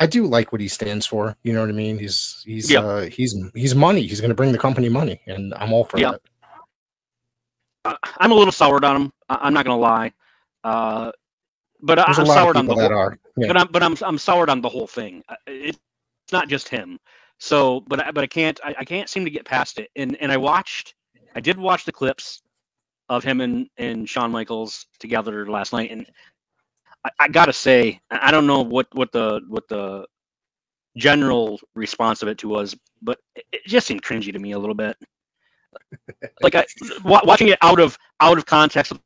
[0.00, 1.34] I do like what he stands for.
[1.44, 1.98] You know what I mean?
[1.98, 2.80] He's he's Yeah.
[2.80, 4.06] uh, he's he's money.
[4.06, 6.12] He's going to bring the company money, and I'm all for Yeah.
[7.84, 7.98] that.
[8.18, 9.12] I'm a little soured on him.
[9.30, 10.12] I- I'm not gonna lie.
[10.62, 11.10] Uh,
[11.80, 12.92] but I- There's a I'm soured on the whole.
[12.92, 13.18] are.
[13.38, 13.46] Yeah.
[13.48, 15.24] But I'm but I'm I'm soured on the whole thing.
[15.28, 15.78] Uh, It's
[16.32, 16.98] not just him.
[17.38, 19.90] So, but I, but I can't I, I can't seem to get past it.
[19.96, 20.94] And and I watched
[21.34, 22.42] I did watch the clips
[23.08, 26.06] of him and and Shawn Michaels together last night, and
[27.04, 30.06] I, I gotta say I I don't know what what the what the
[30.96, 34.58] general response of it to was, but it, it just seemed cringy to me a
[34.58, 34.96] little bit.
[36.42, 36.64] Like I
[37.04, 39.00] watching it out of out of context of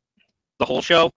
[0.59, 1.11] the whole show,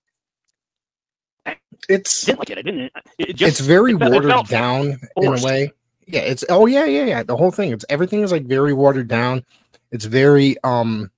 [1.88, 2.58] It's didn't like it.
[2.58, 2.92] I didn't.
[3.18, 5.72] It just it's very it it watered felt down in a way.
[6.06, 7.22] Yeah, it's oh yeah, yeah, yeah.
[7.22, 7.72] The whole thing.
[7.72, 9.44] It's everything is like very watered down.
[9.90, 11.10] It's very um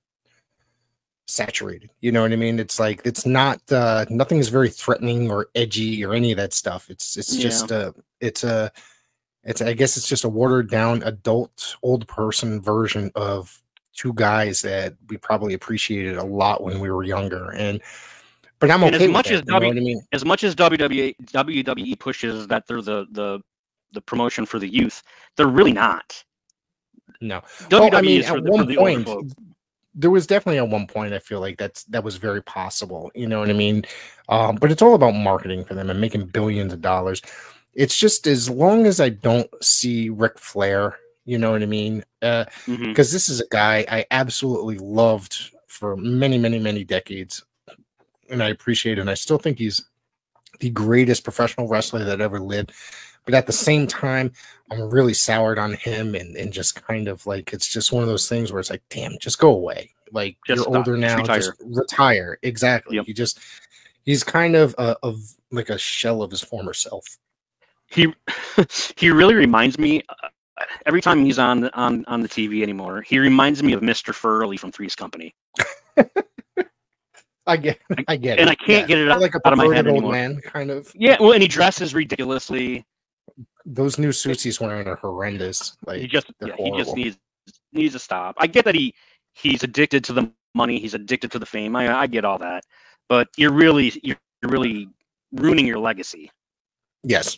[1.27, 1.91] saturated.
[2.01, 2.59] You know what I mean?
[2.59, 6.53] It's like it's not uh nothing is very threatening or edgy or any of that
[6.53, 6.89] stuff.
[6.89, 7.43] It's it's Yeah.
[7.43, 8.71] just a it's a
[9.43, 13.61] it's I guess it's just a watered down adult old person version of
[13.93, 17.51] two guys that we probably appreciated a lot when we were younger.
[17.51, 17.81] And
[18.59, 20.01] but I'm And okay as much that, as you know W- what I mean?
[20.11, 23.39] as much as WWE WWE pushes that they're the the
[23.93, 25.03] the promotion for the youth,
[25.35, 26.23] they're really not.
[27.21, 27.41] No.
[27.69, 29.33] WWE Well, I mean, at the, one the point,
[29.95, 33.11] there was definitely at one point I feel like that's that was very possible.
[33.15, 33.83] You know what I mean?
[34.29, 37.21] Um, but it's all about marketing for them and making billions of dollars.
[37.73, 42.03] It's just as long as I don't see Ric Flair, you know what I mean?
[42.21, 42.87] Uh, Mhm.
[42.87, 47.43] because this is a guy I absolutely loved for many, many, many decades,
[48.29, 49.01] and I appreciate it.
[49.01, 49.83] And I still think he's
[50.59, 52.71] the greatest professional wrestler that ever lived.
[53.29, 54.31] But at the same time,
[54.71, 58.09] I'm really soured on him, and and just kind of like it's just one of
[58.09, 59.91] those things where it's like, damn, just go away.
[60.11, 60.75] Like Just you're stop.
[60.77, 62.39] older now, just retire.
[62.41, 62.95] Exactly.
[62.95, 63.07] Yep.
[63.07, 63.39] You just
[64.03, 65.19] he's kind of a, of
[65.51, 67.05] like a shell of his former self.
[67.91, 68.11] He
[68.97, 70.01] he really reminds me.
[70.09, 70.29] Uh,
[70.87, 74.57] every time he's on on on the TV anymore, he reminds me of Mister Furley
[74.57, 75.35] from Three's Company,
[77.47, 78.41] I get, I get, it.
[78.41, 78.51] and it.
[78.51, 79.13] I can't get it Yeah.
[79.13, 80.11] out, like a out of my head old anymore.
[80.11, 80.91] man, kind of.
[80.95, 82.85] Yeah, well, and he dresses ridiculously.
[83.69, 85.77] Those new suits he's wearing are horrendous.
[85.85, 87.17] Like he just yeah, he just needs
[87.71, 88.35] needs to stop.
[88.39, 88.93] I get that he
[89.33, 91.75] he's addicted to the money, he's addicted to the fame.
[91.75, 92.63] I I get all that,
[93.07, 94.89] but you're really you're really
[95.31, 96.31] ruining your legacy.
[97.03, 97.37] yes,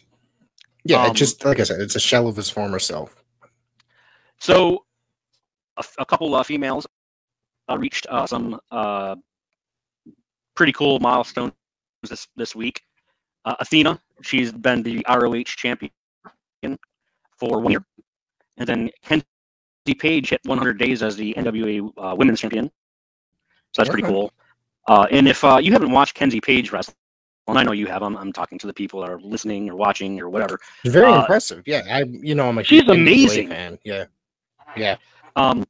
[0.85, 1.03] yeah.
[1.03, 3.15] Um, it just like I said, it's a shell of his former self.
[4.39, 4.85] So,
[5.99, 6.87] a couple of females
[7.69, 9.15] uh, reached uh, some uh,
[10.55, 11.51] pretty cool milestones
[12.09, 12.81] this this week.
[13.43, 15.91] Uh, Athena, she's been the ROH champion
[17.37, 17.83] for one year,
[18.57, 19.25] and then Kenzie
[19.97, 22.71] Paige hit 100 days as the NWA uh, Women's Champion.
[23.71, 24.31] So that's pretty cool.
[24.87, 26.93] Uh, and if uh, you haven't watched Kenzie Paige wrestle,
[27.47, 29.75] and I know you have, I'm, I'm talking to the people that are listening or
[29.75, 30.59] watching or whatever.
[30.83, 31.63] It's very uh, impressive.
[31.65, 33.49] Yeah, I you know I'm a she's amazing.
[33.49, 33.77] fan.
[33.83, 34.05] Yeah,
[34.75, 34.97] yeah.
[35.35, 35.65] Um,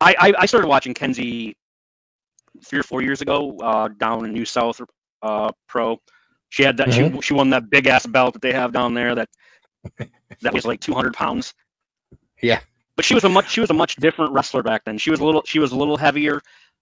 [0.00, 1.56] I, I I started watching Kenzie
[2.64, 4.80] three or four years ago uh, down in New South
[5.22, 6.00] uh, Pro.
[6.48, 6.88] She had that.
[6.88, 7.16] Mm-hmm.
[7.16, 9.14] She she won that big ass belt that they have down there.
[9.14, 9.28] That
[10.42, 11.54] that was like 200 pounds.
[12.42, 12.60] Yeah.
[12.96, 14.98] But she was a much she was a much different wrestler back then.
[14.98, 16.40] She was a little she was a little heavier.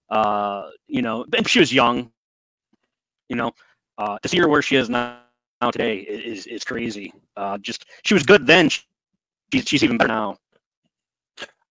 [0.09, 2.11] Uh, you know, she was young.
[3.29, 3.51] You know,
[3.97, 5.19] uh, to see her where she is now,
[5.61, 7.13] now today is is crazy.
[7.35, 8.69] Uh, just she was good then.
[8.69, 8.83] She's
[9.67, 10.37] she's even better now.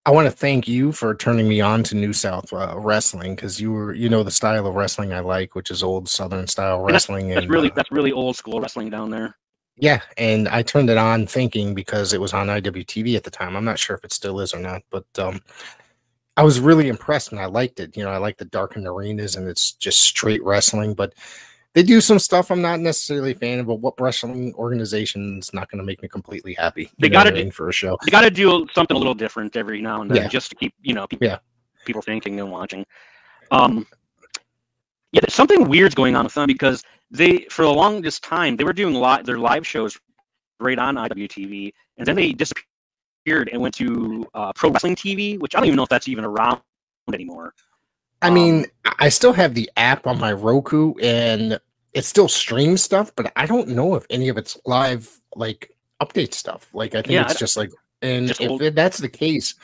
[0.07, 3.59] I want to thank you for turning me on to New South uh, wrestling because
[3.59, 6.81] you were, you know, the style of wrestling I like, which is old Southern style
[6.81, 7.29] wrestling.
[7.29, 9.35] That's, that's and, really uh, that's really old school wrestling down there.
[9.77, 13.55] Yeah, and I turned it on thinking because it was on IWTV at the time.
[13.55, 15.41] I'm not sure if it still is or not, but um,
[16.37, 17.95] I was really impressed and I liked it.
[17.97, 21.13] You know, I like the darkened arenas and it's just straight wrestling, but
[21.73, 25.69] they do some stuff I'm not necessarily a fan of, but what wrestling organization's not
[25.69, 26.89] going to make me completely happy?
[26.97, 27.97] They got to do for a show.
[28.05, 30.27] They got to do something a little different every now and then, Yeah.
[30.29, 31.39] just to keep you know people, Yeah.
[31.83, 32.85] people thinking and watching.
[33.51, 33.85] Um,
[35.15, 38.65] yeah, there's something weird's going on with them because they, for the longest time, they
[38.65, 39.97] were doing live their live shows
[40.59, 45.55] right on IWTV, and then they disappeared and went to uh, Pro Wrestling TV, which
[45.55, 46.59] I don't even know if that's even around
[47.13, 47.53] anymore.
[48.21, 48.65] I Um, mean,
[48.99, 51.61] I still have the app on my Roku and
[51.93, 56.33] it still streams stuff, but I don't know if any of it's live like update
[56.33, 56.67] stuff.
[56.73, 59.55] Like I think Yeah, it's I- just like and just if old- that's the case,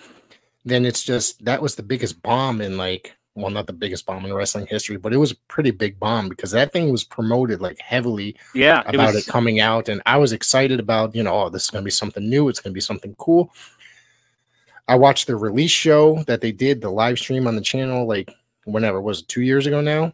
[0.63, 4.25] then it's just that was the biggest bomb in like well not the biggest bomb
[4.25, 7.61] in wrestling history, but it was a pretty big bomb because that thing was promoted
[7.61, 11.23] like heavily Yeah, it about was, it coming out and I was excited about, you
[11.23, 13.53] know, oh, this is going to be something new, it's going to be something cool.
[14.87, 18.29] I watched the release show that they did, the live stream on the channel like
[18.65, 20.13] whenever was it 2 years ago now.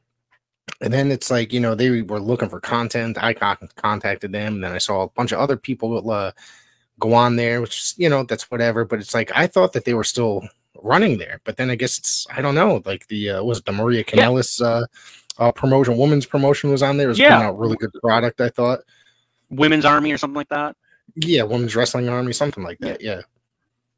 [0.81, 3.17] And then it's like, you know, they were looking for content.
[3.21, 6.33] I contacted them and then I saw a bunch of other people uh,
[6.99, 9.95] go on there, which you know, that's whatever, but it's like I thought that they
[9.95, 10.47] were still
[10.81, 13.65] running there, but then I guess it's I don't know, like the uh, was it
[13.65, 14.85] the Maria Kanellis uh,
[15.37, 17.07] uh promotion, women's promotion was on there.
[17.07, 17.35] It was Yeah.
[17.35, 18.79] putting out really good product, I thought.
[19.49, 20.75] Women's Army or something like that.
[21.15, 23.01] Yeah, Women's Wrestling Army, something like that.
[23.01, 23.21] Yeah.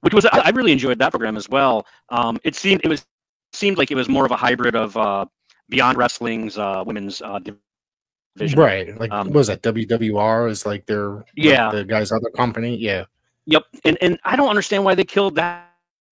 [0.02, 1.86] which was I, really enjoyed that program as well.
[2.10, 3.06] Um, it seemed it was
[3.52, 5.26] seemed like it was more of a hybrid of uh,
[5.70, 8.60] Beyond Wrestling's uh, women's uh, division.
[8.60, 8.98] Right.
[9.00, 11.72] Like Um, what was that WWR is like their like, Yeah.
[11.72, 12.78] the guy's other company.
[12.78, 13.06] Yeah.
[13.46, 13.64] Yep.
[13.86, 15.69] And and I don't understand why they killed that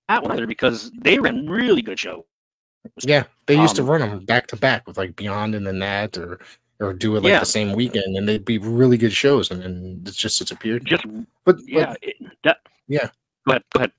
[0.10, 2.26] that one either because they ran really good show.
[3.02, 3.24] Yeah.
[3.46, 6.18] They used to Um, run them back to back with like Beyond and then that
[6.18, 6.40] or
[6.80, 7.40] or do it like Yeah.
[7.40, 10.86] the same weekend and they'd be really good shows and then it's just disappeared.
[10.86, 11.06] Just
[11.44, 11.88] But yeah.
[11.88, 13.10] but it- that, Yeah.
[13.46, 13.64] Go ahead.
[13.74, 13.92] Go ahead.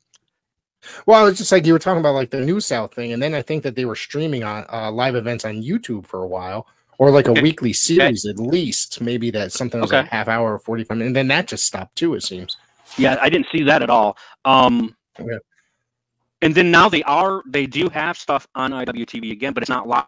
[1.06, 3.34] well, it's just like you were talking about like the New South thing, and then
[3.34, 6.66] I think that they were streaming on uh, live events on YouTube for a while,
[6.98, 9.00] or like a weekly series at least.
[9.00, 11.64] Maybe that something was a half hour or forty five minutes, and then that just
[11.66, 12.14] stopped too.
[12.14, 12.56] It seems.
[12.96, 14.16] Yeah, I didn't see that at all.
[14.44, 15.38] Um, Okay.
[16.42, 19.88] And then now they are they do have stuff on IWTV again, but it's not
[19.88, 20.04] live.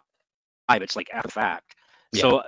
[0.69, 1.75] It's like after fact.
[2.13, 2.21] Yeah.
[2.21, 2.43] So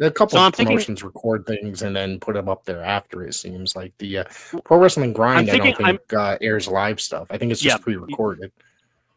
[0.00, 3.22] A couple So of thinking- promotions record things and then put them up there after.
[3.24, 4.24] It seems like the uh,
[4.64, 5.50] Pro Wrestling Grind.
[5.50, 7.28] I don't think uh, airs live stuff.
[7.30, 7.82] I think it's just Yeah.
[7.82, 8.50] pre-recorded.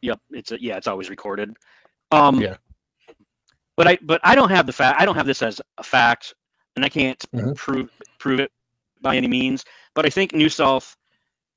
[0.02, 1.56] Yep, it's a, yeah, it's always recorded.
[2.12, 2.58] Um, Yeah.
[3.76, 5.00] But I but I don't have the fact.
[5.00, 6.34] I don't have this as a fact,
[6.76, 7.56] and I can't Mhm.
[7.56, 8.52] prove prove it
[9.02, 9.64] by any means.
[9.94, 10.96] But I think New South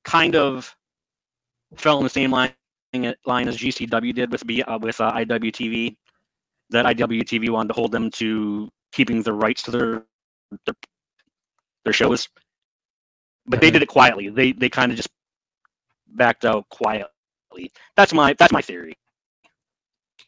[0.05, 0.75] kind of
[1.77, 2.53] fell in the same line
[3.25, 5.97] line as GCW did with B, uh, with uh, IWTV.
[6.71, 10.05] That IWTV wanted to hold them to keeping the rights to their
[10.67, 10.75] their,
[11.85, 12.29] their shows,
[13.47, 14.29] but they did it quietly.
[14.29, 15.09] They they kind of just
[16.09, 17.73] backed out quietly.
[17.97, 18.97] That's my that's my theory.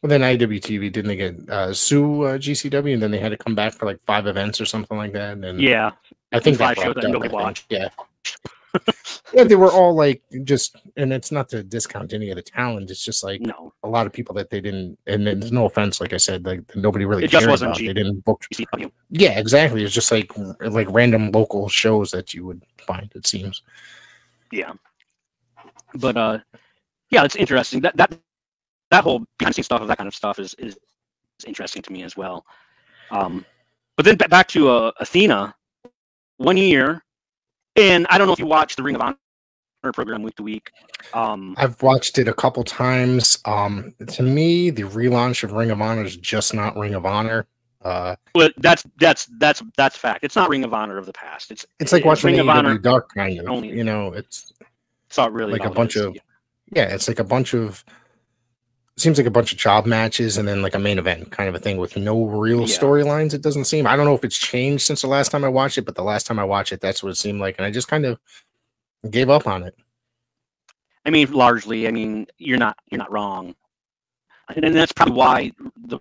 [0.01, 3.37] Well, then IWTV didn't they get uh, sue uh, GCW and then they had to
[3.37, 5.31] come back for like five events or something like that.
[5.31, 5.91] And then Yeah,
[6.33, 7.67] I think five shows that nobody watched.
[7.69, 7.87] Yeah.
[9.33, 12.89] Yeah, they were all like just, and it's not to discount any of the talent.
[12.91, 16.01] It's just like no, a lot of people that they didn't, and there's no offense,
[16.01, 17.79] like I said, like nobody really It just wasn't about.
[17.79, 18.43] G- They didn't book.
[18.53, 18.91] GCW.
[19.09, 19.83] Yeah, exactly.
[19.83, 20.31] It's just like
[20.61, 23.11] like random local shows that you would find.
[23.15, 23.61] It seems.
[24.51, 24.73] Yeah,
[25.95, 26.39] but uh,
[27.09, 27.81] yeah, it's interesting.
[27.81, 28.17] That that
[28.91, 30.75] that whole behind the scenes stuff of that kind of stuff is is,
[31.39, 32.45] is interesting to me as well.
[33.11, 33.45] Um,
[33.97, 35.53] but then ba- back to uh, Athena,
[36.37, 37.02] one year,
[37.75, 39.17] and I don't know if you watch the Ring of Honor
[39.93, 40.71] program week to week.
[41.13, 43.39] Um, I've watched it a couple times.
[43.45, 47.47] Um, to me, the relaunch of Ring of Honor is just not Ring of Honor.
[47.81, 50.23] Uh, but that's that's that's that's fact.
[50.23, 51.51] It's not Ring of Honor of the past.
[51.51, 52.77] It's it's like watching Ring of Honor.
[52.77, 53.47] Dark, kind of.
[53.47, 53.69] only.
[53.69, 54.53] You know, it's
[55.07, 56.15] It's not really like a bunch of
[56.71, 57.83] yeah, it's like a bunch of
[58.97, 61.55] seems like a bunch of job matches and then like a main event kind of
[61.55, 62.77] a thing with no real Yeah.
[62.77, 63.33] storylines.
[63.33, 63.87] It doesn't seem.
[63.87, 66.03] I don't know if it's changed since the last time I watched it, but the
[66.03, 68.19] last time I watched it, that's what it seemed like, and I just kind of
[69.09, 69.75] gave up on it.
[71.05, 71.87] I mean, largely.
[71.87, 73.55] I mean, you're not you're not wrong,
[74.55, 75.51] and, that's probably why
[75.87, 75.99] the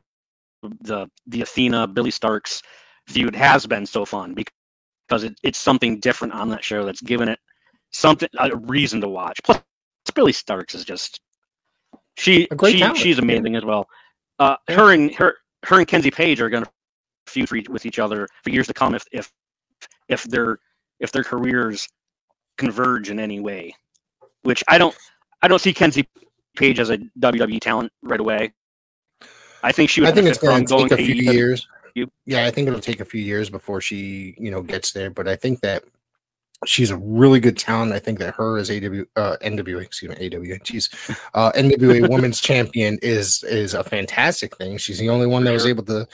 [0.82, 2.62] the the Athena Billie Starkz
[3.08, 7.28] feud has been so fun because it, it's something different on that show that's given
[7.28, 7.38] it
[7.90, 9.40] something a reason to watch.
[9.42, 9.60] Plus,
[10.14, 11.20] Billie Starkz is just
[12.16, 13.88] she she she's amazing as well.
[14.38, 16.70] Uh, her and her her and Kenzie Paige are going to
[17.26, 19.30] feud with each other for years to come if if
[20.08, 20.58] if their
[21.00, 21.88] if their careers
[22.58, 23.74] converge in any way.
[24.42, 24.96] Which I don't
[25.42, 26.08] I don't see Kenzie
[26.56, 28.52] Paige as a WWE talent right away.
[29.62, 30.00] I think she.
[30.00, 31.66] Would I think it's going to take a few years.
[32.24, 35.10] Yeah, I think it'll take a few years before she, you know, gets there.
[35.10, 35.84] But I think that
[36.64, 37.92] she's a really good talent.
[37.92, 40.88] I think that her as AW, uh, NWA, excuse me, AW, she's
[41.34, 44.78] uh, NWA Women's Champion is is a fantastic thing.
[44.78, 46.06] She's the only one that was able to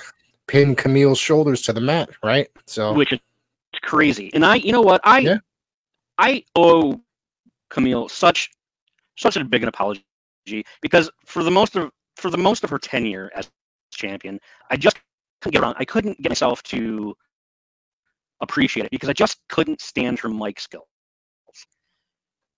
[0.46, 2.48] pin Kamille's shoulders to the mat, right?
[2.66, 3.20] So, which is
[3.82, 4.30] crazy.
[4.34, 5.38] And I, you know what, I, yeah.
[6.18, 7.00] I owe
[7.70, 8.50] Kamille such
[9.16, 10.04] such a big an apology
[10.80, 13.50] because for the most of for the most of her tenure as
[13.92, 14.96] champion, I just
[15.40, 15.76] couldn't get around.
[15.78, 17.16] I couldn't get myself to
[18.40, 20.86] appreciate it because I just couldn't stand her mic skills.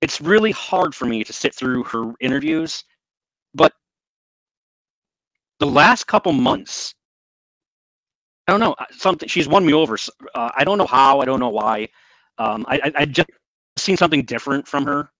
[0.00, 2.84] It's really hard for me to sit through her interviews,
[3.54, 3.72] but
[5.58, 6.94] the last couple months,
[8.48, 9.28] I don't know something.
[9.28, 9.96] She's won me over.
[10.34, 11.20] Uh, I don't know how.
[11.20, 11.88] I don't know why.
[12.38, 13.28] Um, I, I, I just
[13.76, 15.10] seen something different from her,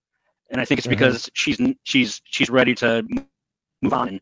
[0.50, 0.96] and I think it's mm-hmm.
[0.96, 3.06] because she's she's she's ready to
[3.82, 4.20] move on and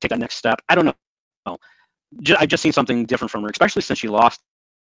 [0.00, 0.60] take that next step.
[0.68, 1.58] I don't know.
[2.38, 4.40] I've just seen something different from her, especially since she lost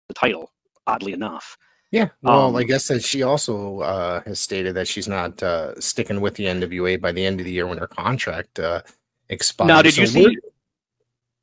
[0.09, 0.51] the title.
[0.87, 1.57] Oddly enough.
[1.93, 2.09] Yeah.
[2.23, 6.21] Well, um, I guess that she also uh, has stated that she's not uh, sticking
[6.21, 8.81] with the NWA by the end of the year when her contract uh,
[9.29, 9.69] expires.
[9.69, 10.39] Now, did so you see?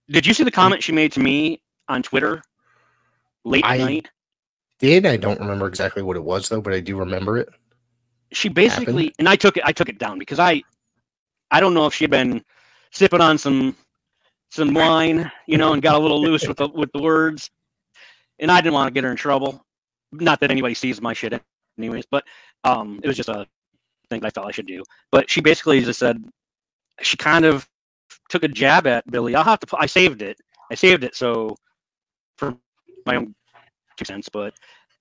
[0.10, 2.42] Did you see the comment she made to me on Twitter
[3.46, 4.10] late I night?
[4.80, 7.50] Did I don't remember exactly what it was though, but I do remember it.
[8.32, 9.16] She basically, happened.
[9.20, 9.64] and I took it.
[9.66, 10.64] I took it down because I,
[11.52, 12.44] I don't know if she had been
[12.92, 13.76] sipping on some
[14.50, 17.52] some wine, you know, and got a little loose with the with the words.
[18.40, 19.64] And I didn't want to get her in trouble.
[20.12, 21.40] Not that anybody sees my shit
[21.78, 22.24] anyways, but
[22.64, 23.48] um it was just a
[24.10, 24.84] thing I felt I should do.
[25.12, 26.24] But she basically just said
[27.02, 27.68] she kind of
[28.30, 29.36] took a jab at Billy.
[29.36, 30.38] I'll have to I saved it.
[30.72, 31.56] I saved it so
[32.38, 32.56] for
[33.06, 33.36] my own
[33.98, 34.54] two cents, but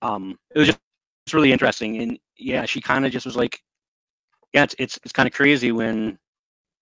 [0.03, 0.81] um it was just
[1.33, 3.61] really interesting and yeah, she kind of just was like
[4.53, 6.19] yeah, it's it's, it's kind of crazy when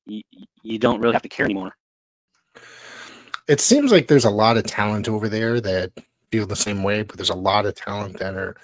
[0.06, 0.22] you,
[0.62, 1.74] you don't really have to care anymore.
[3.48, 5.92] It seems like there's a lot of talent over there that
[6.30, 8.56] feel the same way, but there's a lot of talent that are,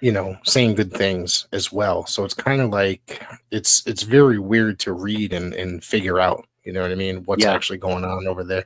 [0.00, 2.06] you know, saying good things as well.
[2.06, 6.46] So it's kind of like it's it's very weird to read and and figure out.
[6.64, 7.24] You know what I mean?
[7.24, 7.52] What's yeah.
[7.52, 8.64] actually going on over there?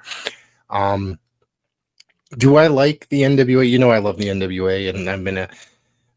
[0.71, 1.19] Um,
[2.37, 3.69] do I like the NWA?
[3.69, 5.49] You know, I love the NWA, and I've been a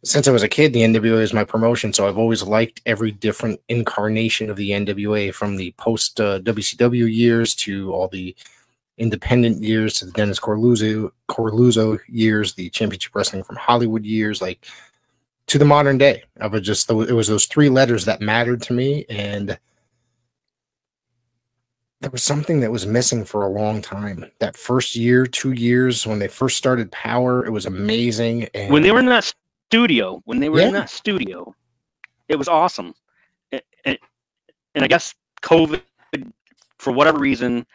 [0.04, 3.12] since I was a kid, the NWA is my promotion, so I've always liked every
[3.12, 8.36] different incarnation of the NWA, from the post uh, WCW years to all the
[9.02, 14.66] independent years to the Dennis Coralluzzo Coralluzzo years, the Championship Wrestling from Hollywood years, like
[15.48, 16.24] to the modern day.
[16.40, 19.58] I was just it was those three letters that mattered to me, and
[22.00, 24.26] there was something that was missing for a long time.
[24.40, 28.50] That first year, two years when they first started Power, it was amazing.
[28.54, 29.34] And when they were in that
[29.70, 30.68] studio, when they were yeah.
[30.68, 31.56] in that studio,
[32.28, 32.94] it was awesome.
[33.52, 33.98] And, and,
[34.76, 35.82] and I guess COVID,
[36.78, 37.66] for whatever reason,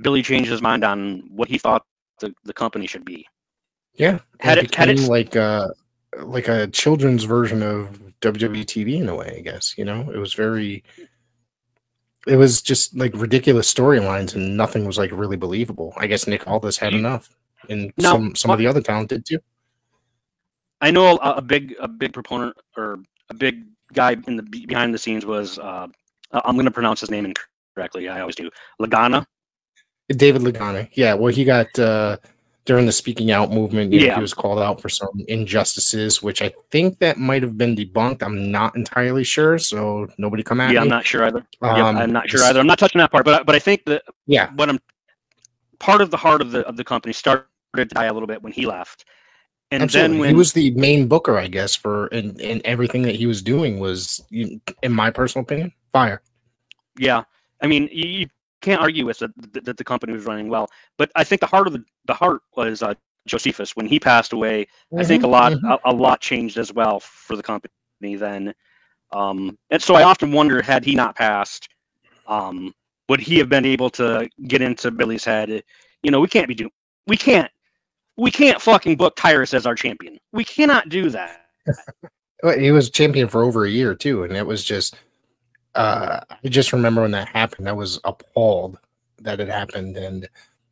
[0.00, 1.84] Billy changed his mind on what he thought
[2.20, 3.26] the, the company should be.
[3.94, 5.68] Yeah, had it, it had it like uh
[6.18, 9.74] like a children's version of WWE TV in a way, I guess.
[9.76, 10.82] You know, it was very.
[12.26, 15.92] It was just like ridiculous storylines, and nothing was like really believable.
[15.96, 17.34] I guess Nick Aldis had enough,
[17.68, 19.40] and now, some some of the other talent did too.
[20.80, 24.94] I know a, a, big a big proponent or a big guy in the behind
[24.94, 25.88] the scenes was uh,
[26.32, 28.08] I'm going to pronounce his name incorrectly.
[28.08, 28.50] I always do.
[28.80, 29.26] Lagana.
[30.08, 30.88] David Lagana.
[30.92, 31.14] Yeah.
[31.14, 32.16] Well, he got uh,
[32.64, 33.92] during the speaking out movement.
[33.92, 34.08] yeah.
[34.08, 37.74] Know, he was called out for some injustices, which I think that might have been
[37.74, 38.22] debunked.
[38.22, 39.58] I'm not entirely sure.
[39.58, 40.84] So nobody come at yeah, me.
[40.84, 41.44] I'm not sure either.
[41.60, 42.60] Um, yeah, I'm not sure either.
[42.60, 44.78] I'm not touching that part, but but I think that yeah, what I'm
[45.78, 48.42] part of the heart of the of the company started to die a little bit
[48.42, 49.04] when he left
[49.72, 50.12] and Absolutely.
[50.12, 53.24] then when he was the main booker, I guess, for and, and everything that he
[53.24, 54.60] was doing was, in
[54.92, 56.20] my personal opinion, fire.
[56.98, 57.24] Yeah,
[57.62, 58.26] I mean, you
[58.62, 61.66] can't argue with that the, the company was running well, but I think the heart
[61.66, 62.94] of the the heart was uh,
[63.26, 64.64] Josephus when he passed away.
[64.64, 65.66] Mm-hmm, I think a lot mm-hmm.
[65.66, 68.54] a, a, lot changed as well for the company then,
[69.12, 71.68] um, and so I often wonder had he not passed,
[72.26, 72.72] um,
[73.08, 75.62] would he have been able to get into Billy's head?
[76.02, 76.70] You know, we can't be doing
[77.06, 77.50] we can't
[78.16, 80.18] we can't fucking book Tyrus as our champion.
[80.32, 81.46] We cannot do that.
[82.58, 84.96] he was champion for over a year too, and it was just
[85.74, 87.68] uh I just remember when that happened.
[87.68, 88.78] I was appalled
[89.20, 90.28] that it happened, and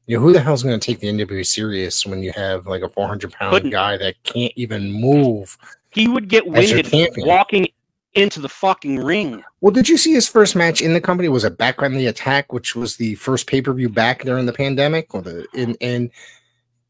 [0.07, 2.83] You know, who the hell's going to take the NWA serious when you have like
[2.83, 3.71] a 400 pound Couldn't.
[3.71, 5.57] guy that can't even move?
[5.91, 6.89] He would get winded
[7.19, 7.69] walking
[8.15, 9.43] into the fucking ring.
[9.61, 12.07] Well, did you see his first match in the company was a back on the
[12.07, 15.77] attack, which was the first pay per view back during the pandemic, or the and
[15.81, 16.11] and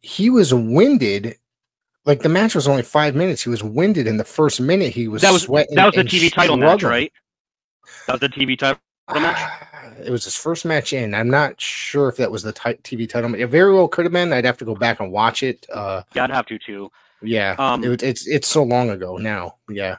[0.01, 1.37] he was winded.
[2.07, 3.43] Like the match was only five minutes.
[3.43, 4.95] He was winded in the first minute.
[4.95, 5.75] He was That was sweating.
[5.75, 7.13] that was the TV title match, right?
[8.07, 8.81] That was the TV title
[9.13, 9.53] match.
[10.05, 11.15] It was his first match in.
[11.15, 13.29] I'm not sure if that was the ti- TV title.
[13.29, 13.41] match.
[13.41, 14.33] It very well could have been.
[14.33, 15.67] I'd have to go back and watch it.
[15.71, 16.91] Uh, Yeah, I'd have to too.
[17.21, 19.57] yeah, Um, it, it's it's so long ago now.
[19.69, 19.97] Yeah,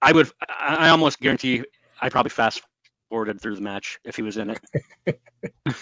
[0.00, 0.30] I would.
[0.48, 1.62] I almost guarantee
[2.00, 2.62] I probably fast
[3.10, 4.50] forwarded through the match if he was in
[5.06, 5.20] it.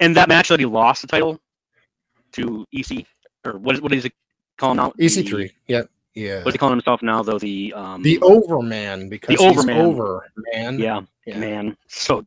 [0.00, 1.38] and that match that he lost the title
[2.32, 3.06] to EC
[3.44, 4.12] or what is what is he
[4.58, 4.96] calling out?
[4.98, 5.50] EC3.
[5.68, 5.82] Yeah,
[6.16, 6.42] yeah.
[6.42, 7.38] What's he calling himself now though?
[7.38, 9.76] The um The Overman because The Overman.
[9.78, 10.78] over man.
[10.78, 11.38] yeah, Yeah.
[11.38, 12.24] man so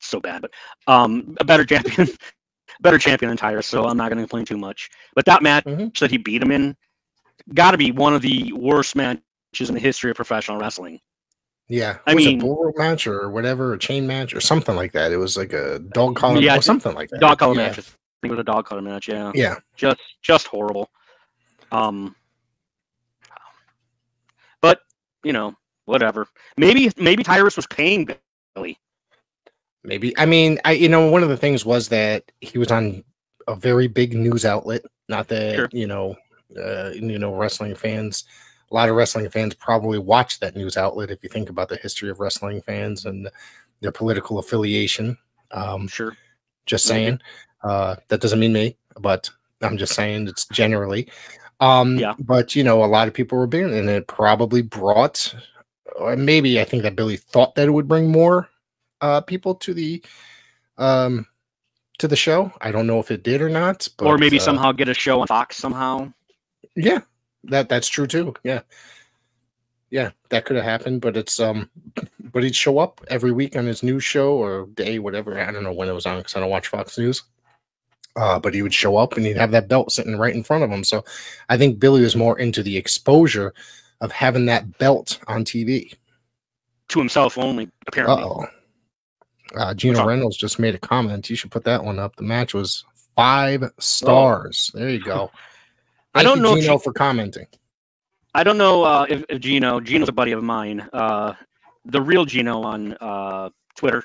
[0.00, 0.50] so bad but
[0.86, 2.08] um a better champion
[2.80, 5.64] better champion than Tyrus so I'm not going to complain too much but that match
[5.64, 5.96] Mhm.
[5.98, 6.76] that he beat him in
[7.54, 11.00] got to be one of the worst matches in the history of professional wrestling
[11.68, 14.92] Yeah, I was mean- a bull match or whatever, a chain match or something like
[14.92, 15.12] that.
[15.12, 17.20] It was like a dog collar, Yeah, or something like that.
[17.20, 17.68] dog collar yeah.
[17.68, 20.90] match I think it was a dog collar match yeah Yeah, just just horrible
[21.72, 22.14] um
[24.60, 24.80] but
[25.24, 25.54] you know
[25.86, 28.08] whatever maybe maybe Tyrus was paying
[28.54, 28.78] Billy
[29.82, 30.16] maybe.
[30.18, 33.04] I mean, I you know one of the things was that he was on
[33.48, 34.82] a very big news outlet.
[35.08, 35.68] Not that Sure.
[35.72, 36.16] you know,
[36.58, 38.24] uh, you know, wrestling fans.
[38.70, 41.10] A lot of wrestling fans probably watch that news outlet.
[41.10, 43.28] If you think about the history of wrestling fans and
[43.80, 45.18] their political affiliation,
[45.50, 46.16] um, sure
[46.66, 47.20] just saying
[47.62, 49.28] uh that doesn't mean me but
[49.62, 51.08] i'm just saying it's generally
[51.64, 52.14] um Yeah.
[52.18, 55.34] but you know a lot of people were being and it probably brought
[55.96, 58.48] or maybe i think that billy thought that it would bring more
[59.00, 60.02] uh people to the
[60.78, 61.26] um
[61.98, 62.52] to the show.
[62.60, 64.94] I don't know if it did or not but, or maybe uh, somehow get a
[64.94, 66.12] show on Fox somehow.
[66.74, 67.00] Yeah
[67.44, 68.34] that that's true too.
[68.42, 68.62] Yeah.
[69.90, 71.70] Yeah that could have happened but it's um
[72.32, 75.38] but he'd show up every week on his news show or day whatever.
[75.40, 77.22] I don't know when it was on because i don't watch fox news
[78.16, 80.64] uh but he would show up and he'd have that belt sitting right in front
[80.64, 80.84] of him.
[80.84, 81.04] So
[81.48, 83.52] i think billy was more into the exposure
[84.00, 85.94] of having that belt on tv
[86.88, 88.22] to himself only apparently.
[88.22, 88.46] Uh-oh.
[89.56, 91.30] Uh gino reynolds just made a comment.
[91.30, 92.16] You should put that one up.
[92.16, 92.84] The match was
[93.16, 94.70] five stars.
[94.74, 95.30] There you go.
[96.14, 97.46] I don't you, know gino you- for commenting.
[98.34, 99.78] I don't know uh, if, if Gino.
[99.78, 100.88] Gino's a buddy of mine.
[100.92, 101.34] Uh,
[101.84, 104.02] the real Gino on uh, Twitter.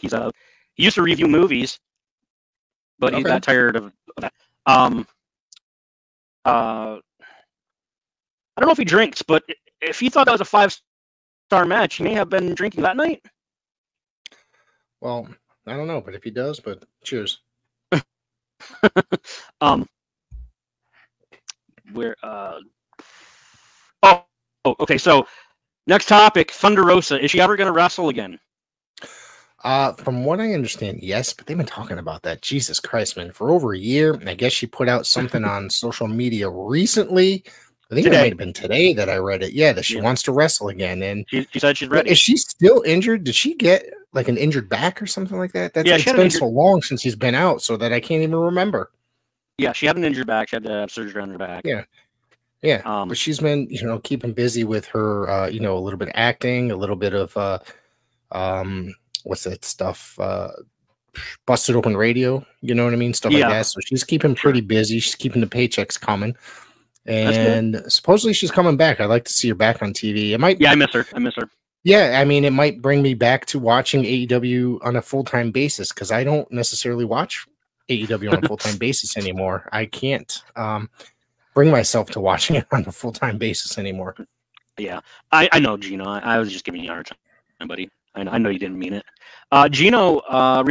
[0.00, 0.30] He's a
[0.74, 1.78] he used to review movies,
[3.00, 3.24] but he Okay.
[3.24, 4.34] got tired of, of that.
[4.66, 5.06] Um,
[6.44, 6.98] uh,
[8.56, 9.44] I don't know if he drinks, but
[9.82, 10.76] if he thought that was a five
[11.50, 13.22] star match, he may have been drinking that night.
[15.00, 15.28] Well,
[15.66, 17.40] I don't know, but if he does, but cheers.
[19.62, 19.86] Um,
[21.92, 22.58] where uh,
[24.04, 24.24] oh,
[24.66, 24.98] oh, okay.
[24.98, 25.26] So
[25.86, 27.22] next topic: Thunder Rosa.
[27.22, 28.40] Is she ever going to wrestle again?
[29.68, 32.40] Uh, from what I understand, yes, but they've been talking about that.
[32.40, 34.14] Jesus Christ, man, for over a year.
[34.14, 37.44] And I guess she put out something on social media recently.
[37.90, 39.52] I think it might have been today that I read it.
[39.52, 40.04] Yeah, that she Yeah.
[40.04, 41.02] wants to wrestle again.
[41.02, 42.10] And She, she said she's but ready.
[42.12, 43.24] is she still injured?
[43.24, 45.74] Did she get like an injured back or something like that?
[45.74, 48.22] That's Yeah, it's been an so long since he's been out, so that I can't
[48.22, 48.90] even remember.
[49.58, 50.48] Yeah, she had an injured back.
[50.48, 51.66] She had to have surgery on her back.
[51.66, 51.84] Yeah.
[52.62, 55.78] Yeah, Um, but she's been, you know, keeping busy with her, uh, you know, a
[55.78, 57.58] little bit of acting, a little bit of, uh,
[58.32, 58.94] um,
[59.28, 60.18] what's that stuff?
[60.18, 60.48] Uh,
[61.46, 62.44] busted open radio.
[62.60, 63.14] You know what I mean?
[63.14, 63.46] Stuff Yeah.
[63.46, 63.66] like that.
[63.66, 64.98] So she's keeping pretty busy.
[65.00, 66.36] She's keeping the paychecks coming,
[67.06, 69.00] and supposedly she's coming back.
[69.00, 70.32] I'd like to see her back on TV.
[70.32, 71.06] It might, Yeah, I miss her.
[71.14, 71.48] I miss her.
[71.84, 72.18] yeah.
[72.20, 75.92] I mean, it might bring me back to watching AEW on a full time basis
[75.92, 77.46] because I don't necessarily watch
[77.88, 79.68] AEW on a full time basis anymore.
[79.72, 80.42] I can't.
[80.56, 80.90] Um,
[81.54, 84.14] bring myself to watching it on a full time basis anymore.
[84.76, 85.00] Yeah,
[85.32, 86.04] I, I know, Gino.
[86.04, 87.06] I, I was just giving you a hard
[87.58, 87.90] time, buddy.
[88.18, 89.04] I, know- I know you didn't mean it.
[89.52, 90.62] Uh, Gino, uh,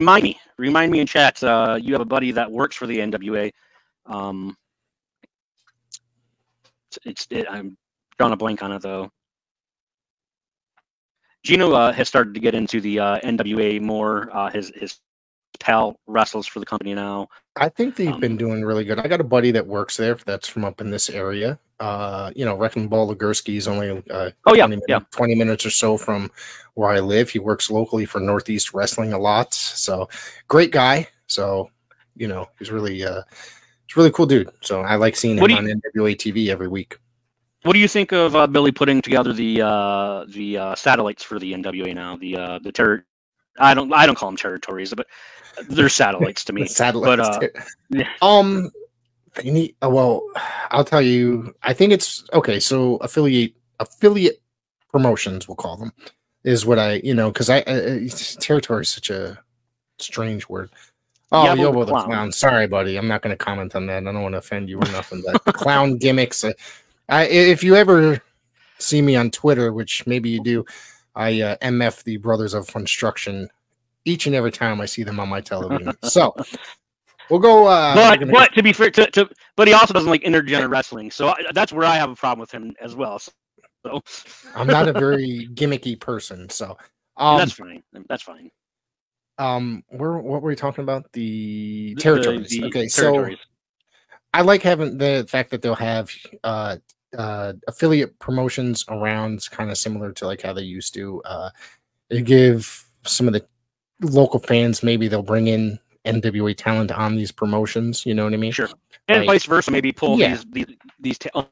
[0.00, 1.42] remind me, remind me in chat.
[1.42, 3.50] Uh, you have a buddy that works for the NWA.
[4.06, 4.56] Um,
[6.88, 7.76] it's, it's it, I'm
[8.18, 9.10] drawing a blank on it though.
[11.42, 14.28] Gino uh, has started to get into the uh, NWA more.
[14.36, 14.98] Uh, his his
[15.58, 17.28] pal wrestles for the company now.
[17.56, 18.98] I think they've Um, been doing really good.
[18.98, 21.58] I got a buddy that works there that's from up in this area.
[21.80, 25.00] Uh, you know, Wrecking Ball Legursky is only uh, Oh yeah, 20, minutes, yeah.
[25.10, 26.30] 20 minutes or so from
[26.74, 27.30] where I live.
[27.30, 29.54] He works locally for Northeast Wrestling a lot.
[29.54, 30.08] So
[30.46, 31.08] great guy.
[31.26, 31.70] So,
[32.16, 33.22] you know, he's really uh
[33.86, 34.50] he's a really cool dude.
[34.60, 36.98] So I like seeing him What do on NWA TV every week.
[37.62, 41.38] What do you think of uh, Billy putting together the uh, the uh, satellites for
[41.38, 42.16] the NWA now?
[42.16, 43.02] The uh, the
[43.58, 45.06] I don't I don't call them territories, but
[45.68, 46.66] they're satellites to me.
[46.66, 47.38] Satellites.
[47.38, 48.04] But, uh.
[48.22, 48.70] Um,
[49.36, 49.74] they need.
[49.82, 50.22] uh, Well,
[50.70, 51.54] I'll tell you.
[51.62, 52.60] I think it's okay.
[52.60, 54.40] So affiliate affiliate
[54.90, 55.92] promotions, we'll call them,
[56.44, 57.98] is what I you know because I uh,
[58.40, 59.38] territory is such a
[59.98, 60.70] strange word.
[61.32, 62.06] Oh, Yabo the the clown.
[62.06, 62.32] clown.
[62.32, 62.96] Sorry, buddy.
[62.96, 63.98] I'm not going to comment on that.
[63.98, 65.22] I don't want to offend you or nothing.
[65.24, 66.42] But clown gimmicks.
[66.42, 66.52] Uh,
[67.08, 68.20] I, if you ever
[68.78, 70.64] see me on Twitter, which maybe you do,
[71.14, 73.48] I uh, MF the Brothers of Construction
[74.04, 75.92] each and every time I see them on my television.
[76.02, 76.34] so
[77.30, 77.66] we'll go.
[77.66, 81.10] Uh, but but to be fair, to, to but he also doesn't like intergender wrestling,
[81.10, 83.18] so I, that's where I have a problem with him as well.
[83.18, 84.02] So,
[84.54, 86.76] I'm not a very gimmicky person, so
[87.16, 87.82] um, that's fine.
[88.08, 88.50] That's fine.
[89.38, 91.10] um, where what were we talking about?
[91.12, 92.50] The The- territories.
[92.50, 93.38] the okay, territories.
[93.40, 93.44] so
[94.34, 96.10] I like having the fact that they'll have
[96.44, 96.76] uh
[97.16, 101.22] uh affiliate promotions around, kind of similar to like how they used to.
[101.24, 101.50] Uh,
[102.10, 103.46] they give some of the
[104.02, 108.04] local fans maybe they'll bring in NWA talent on these promotions.
[108.06, 108.52] You know what I mean?
[108.52, 108.68] Sure.
[109.08, 109.70] and Like- vice versa.
[109.70, 110.36] Maybe pull Yeah.
[110.36, 111.46] these these these ta-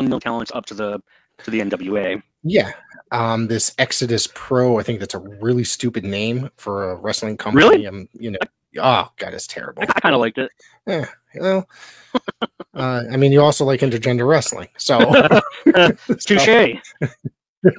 [0.00, 1.00] unknown talents up to the
[1.44, 2.22] to the NWA.
[2.44, 2.72] Yeah.
[3.10, 7.66] Um, this Exodus Pro, I think that's a really stupid name for a wrestling company.
[7.68, 7.86] Really?
[7.86, 8.38] Um, you know,
[8.78, 9.82] oh god, it's terrible.
[9.82, 10.50] I, kind of liked it.
[10.86, 11.68] Yeah, well,
[12.74, 14.98] uh, I mean, you also like intergender wrestling, so
[16.08, 16.78] it's Touche.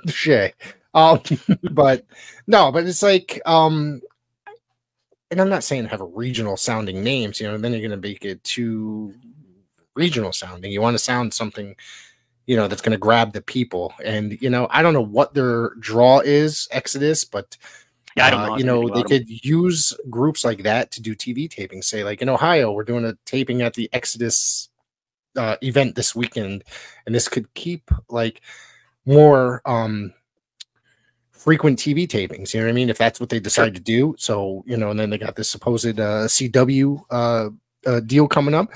[0.07, 0.53] Shay.
[0.93, 1.19] Um,
[1.71, 2.05] but
[2.47, 4.01] no, but it's like, um,
[5.33, 8.07] and I'm not saying have a regional sounding names, you know, then you're going to
[8.07, 9.13] make it too
[9.95, 10.71] regional sounding.
[10.71, 11.75] You want to sound something,
[12.45, 13.93] you know, that's going to grab the people.
[14.03, 17.57] And, you know, I don't know what their draw is, Exodus, but
[18.15, 18.57] Yeah, I don't uh, know.
[18.57, 21.81] you know, they could use groups like that to do TV taping.
[21.81, 24.69] Say, like in Ohio, we're doing a taping at the Exodus
[25.37, 26.63] uh, event this weekend,
[27.05, 28.41] and this could keep like
[29.05, 30.13] more um
[31.43, 32.53] frequent TV tapings.
[32.53, 32.89] You know what I mean?
[32.89, 34.15] If that's what they decide to do.
[34.17, 37.49] So you know, and then they got this supposed uh, CW uh,
[37.85, 38.69] uh, deal coming up,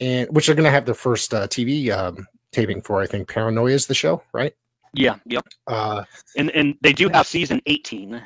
[0.00, 3.02] and which they're going to have their first uh, TV um, taping for.
[3.02, 4.54] I think Paranoia is the show, right?
[4.94, 5.46] Yeah, yep.
[5.66, 6.04] Uh,
[6.36, 8.22] And and they do have season 18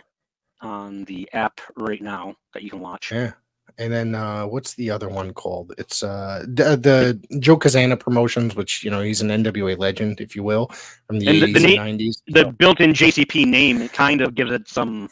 [0.62, 3.12] on the app right now that you can watch.
[3.12, 3.33] Yeah.
[3.79, 5.75] And then uh what's the other one called?
[5.79, 10.37] It's uh the, the Joe Cazana promotions, which you know he's an NWA legend, if
[10.37, 10.68] you will,
[11.07, 12.22] from the And the- eighties the nineties.
[12.29, 15.11] The built-in JCP name kind of gives it some.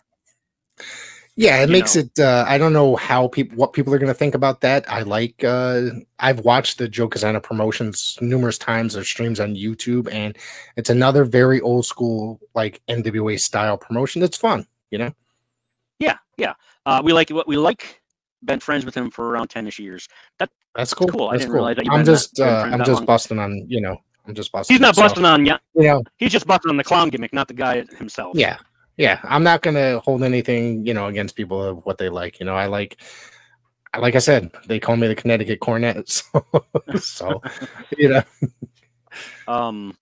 [1.34, 2.02] Yeah, it makes know.
[2.02, 4.88] it uh I don't know how people what people are gonna think about that.
[4.90, 5.88] I like uh
[6.18, 10.36] I've watched the Joe Cazana promotions numerous times or streams on YouTube, and
[10.76, 15.12] it's another very old school like NWA style promotion that's fun, you know.
[15.98, 16.54] Yeah, yeah.
[16.84, 18.01] Uh, we like what we like.
[18.45, 20.09] Been friends with him for around 10ish years.
[20.74, 21.07] That's cool.
[21.09, 21.28] cool.
[21.28, 21.66] I That's didn't cool.
[21.66, 23.05] realize that I'm just uh I'm just long.
[23.07, 24.74] busting on, you know, I'm just busting.
[24.74, 25.59] He's not busting on yeah.
[25.74, 28.36] you know, He's just busting on the clown gimmick, not the guy himself.
[28.36, 28.57] yeah
[28.99, 32.45] yeah i'm not gonna hold anything you know against people of what they like you
[32.45, 33.01] know i like
[33.99, 36.07] like i said they call me the connecticut Cornette
[36.99, 37.40] so, so
[37.97, 38.22] you know
[39.49, 39.97] Um.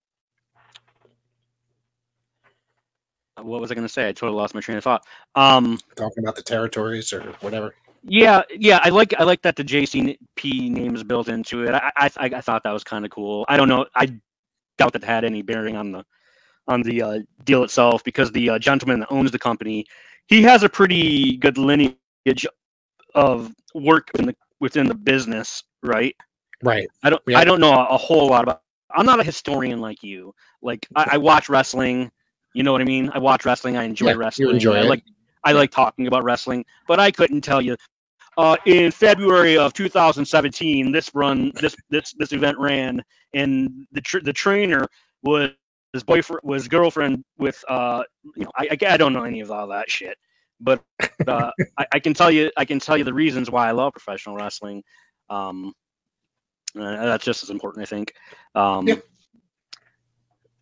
[3.41, 4.09] What was I going to say?
[4.09, 5.05] I totally lost my train of thought.
[5.34, 5.78] Um.
[5.97, 10.70] talking about the territories or whatever Yeah, yeah, I like I like that the JCP
[10.70, 11.74] name is built into it.
[11.74, 13.44] I I, I thought that was kind of cool.
[13.48, 13.86] I don't know.
[13.94, 14.18] I
[14.78, 16.05] doubt that had any bearing on the
[16.68, 19.84] on the uh, deal itself because the uh, gentleman that owns the company,
[20.28, 22.46] he has a pretty good lineage
[23.14, 26.14] of work within the within the business, right?
[26.62, 27.38] right I don't Yeah.
[27.38, 28.62] I don't know a, a whole lot about.
[28.96, 30.34] I'm not a historian like you.
[30.62, 32.11] Like I, I watch wrestling.
[32.55, 33.11] You know what I mean?
[33.14, 33.76] I watch wrestling.
[33.76, 34.55] I enjoy Yeah, you wrestling.
[34.55, 34.84] enjoy I it.
[34.88, 35.05] like
[35.45, 37.76] I like talking about wrestling, but I couldn't tell you.
[38.38, 43.03] Uh, in February of 2017, this run, this this this event ran,
[43.34, 44.86] and the tr- the trainer
[45.22, 45.51] was
[45.93, 48.03] his boyfriend was girlfriend with uh
[48.36, 50.16] you know I, I I don't know any of all that shit,
[50.61, 50.82] but
[51.26, 53.93] uh, I, I can tell you I can tell you the reasons why I love
[53.93, 54.82] professional wrestling.
[55.28, 55.74] Um,
[56.78, 58.14] uh, that's just as important, I think.
[58.55, 58.95] Um, Yeah.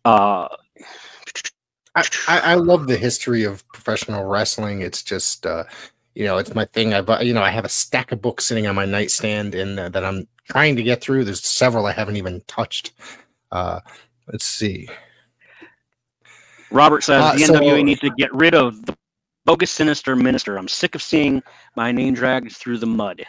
[0.05, 0.47] uh,
[2.27, 4.81] I, I love the history of professional wrestling.
[4.81, 5.63] It's just uh
[6.15, 6.93] you know it's my thing.
[6.93, 9.89] I've you know i have a stack of books sitting on my nightstand and uh,
[9.89, 11.23] that i'm trying to get through.
[11.25, 12.93] There's several i haven't even touched.
[13.51, 13.79] Uh
[14.27, 14.87] let's see.
[16.71, 18.95] Robert says Uh, the so- NWA needs to get rid of the
[19.45, 20.57] bogus sinister minister.
[20.57, 21.41] I'm sick of seeing
[21.75, 23.23] my name dragged through the mud.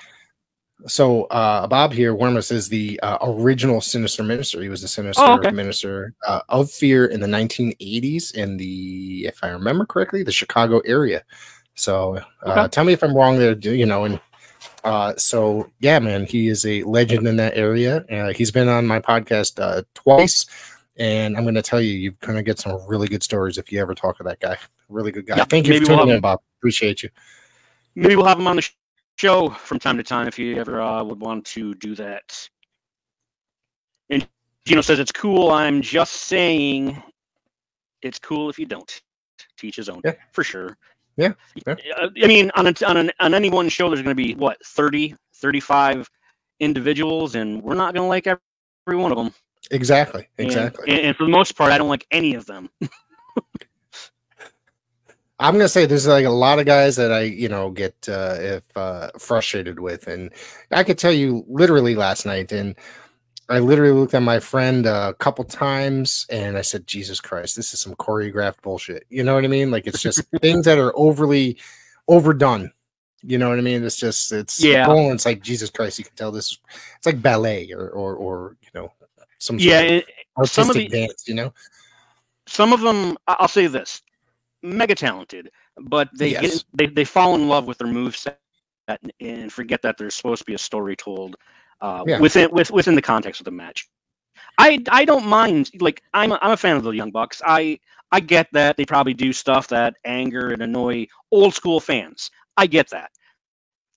[0.87, 4.63] So uh, Bob here, Wormus is the uh, original Sinister Minister.
[4.63, 5.51] He was the Sinister Oh, okay.
[5.51, 10.81] Minister uh, of Fear in the 1980s in the, if I remember correctly, the Chicago
[10.87, 11.23] area.
[11.75, 12.69] So uh, Okay.
[12.69, 13.53] tell me if I'm wrong there.
[13.59, 14.21] You know, and
[14.85, 18.05] uh, so yeah, man, he is a legend in that area.
[18.11, 20.47] Uh, he's been on my podcast uh, twice,
[20.97, 23.71] And I'm going to tell you, you're going to get some really good stories if
[23.71, 24.57] you ever talk to that guy.
[24.89, 25.37] Really good guy.
[25.37, 26.41] Yeah, Thank you for we'll tuning in, Bob.
[26.59, 27.11] Appreciate you.
[27.95, 28.73] Maybe we'll have him on the sh-
[29.17, 32.49] show from time to time if you ever uh, would want to do that.
[34.09, 34.27] And
[34.67, 35.51] Gino says it's cool.
[35.51, 37.03] I'm just saying
[38.03, 39.01] it's cool if you don't.
[39.59, 40.15] Teach his own, Yeah.
[40.33, 40.77] for sure.
[41.17, 41.33] Yeah,
[41.67, 41.75] yeah.
[42.01, 44.35] Uh, I mean, on, a, on, an, on any one show, there's going to be,
[44.35, 46.09] what, 30, 35
[46.61, 48.41] individuals, and we're not going to like every,
[48.87, 49.35] one of them.
[49.71, 50.29] Exactly.
[50.39, 50.89] Exactly.
[50.89, 52.71] And, and for the most part, I don't like any of them.
[55.41, 58.37] I'm gonna say there's like a lot of guys that I, you know, get uh,
[58.39, 60.31] if uh, frustrated with, and
[60.71, 62.77] I could tell you literally last night, and
[63.49, 67.73] I literally looked at my friend a couple times, and I said, "Jesus Christ, this
[67.73, 69.71] is some choreographed bullshit." You know what I mean?
[69.71, 71.57] Like it's just things that are overly
[72.07, 72.71] overdone.
[73.23, 73.83] You know what I mean?
[73.85, 74.85] It's just it's Yeah.
[74.87, 76.59] full, It's like Jesus Christ, you can tell this.
[76.99, 78.93] It's like ballet or or, or you know
[79.39, 80.03] some sort Yeah, of
[80.37, 81.25] artistic some of the- dance.
[81.27, 81.53] You know?
[82.47, 84.03] some of them, I'll say this,
[84.63, 85.51] mega talented,
[85.83, 86.43] but they Yes.
[86.43, 88.37] get, they, they fall in love with their moveset
[88.89, 91.37] and- and forget that there's supposed to be a story told
[91.81, 92.19] uh, Yeah.
[92.21, 93.89] within with, within the context of the match.
[94.59, 97.41] I I don't mind like I'm a, I'm a fan of the Young Bucks.
[97.47, 97.79] I
[98.13, 102.31] I get that they probably do stuff that anger and annoy old school fans.
[102.57, 103.11] I get that.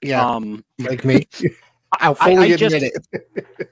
[0.01, 1.27] Yeah, Um, like me.
[1.99, 2.93] I'll I- fully I just- admit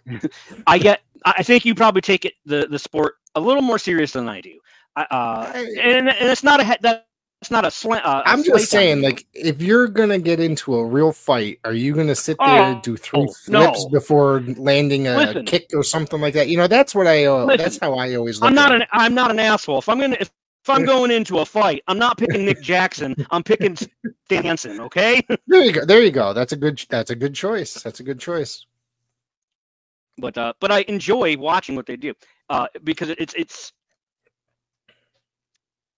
[0.07, 0.31] it.
[0.67, 1.01] I get.
[1.25, 4.27] I I think you probably take it the the sport a little more serious than
[4.27, 4.59] I do.
[4.95, 8.05] Uh, and, and it's not a that's not a slant.
[8.05, 11.95] Uh, I'm just saying, like, if you're gonna get into a real fight, are you
[11.95, 13.63] gonna sit there Oh, do three no.
[13.63, 15.45] flips before landing a Listen.
[15.45, 16.49] kick or something like that?
[16.49, 17.25] You know, that's what I.
[17.25, 18.39] Uh, that's how I always.
[18.41, 19.79] Look I'm not an I'm not an asshole.
[19.79, 20.29] If I'm gonna if,
[20.63, 23.15] if I'm going into a fight, I'm not picking Nick Jackson.
[23.31, 23.75] I'm picking
[24.29, 24.79] Hansen.
[24.81, 25.21] Okay.
[25.47, 25.83] There you go.
[25.85, 26.33] There you go.
[26.33, 26.83] That's a good.
[26.89, 27.81] That's a good choice.
[27.81, 28.65] That's a good choice.
[30.17, 32.13] but uh, but I enjoy watching what they do
[32.49, 33.73] uh, because it's it's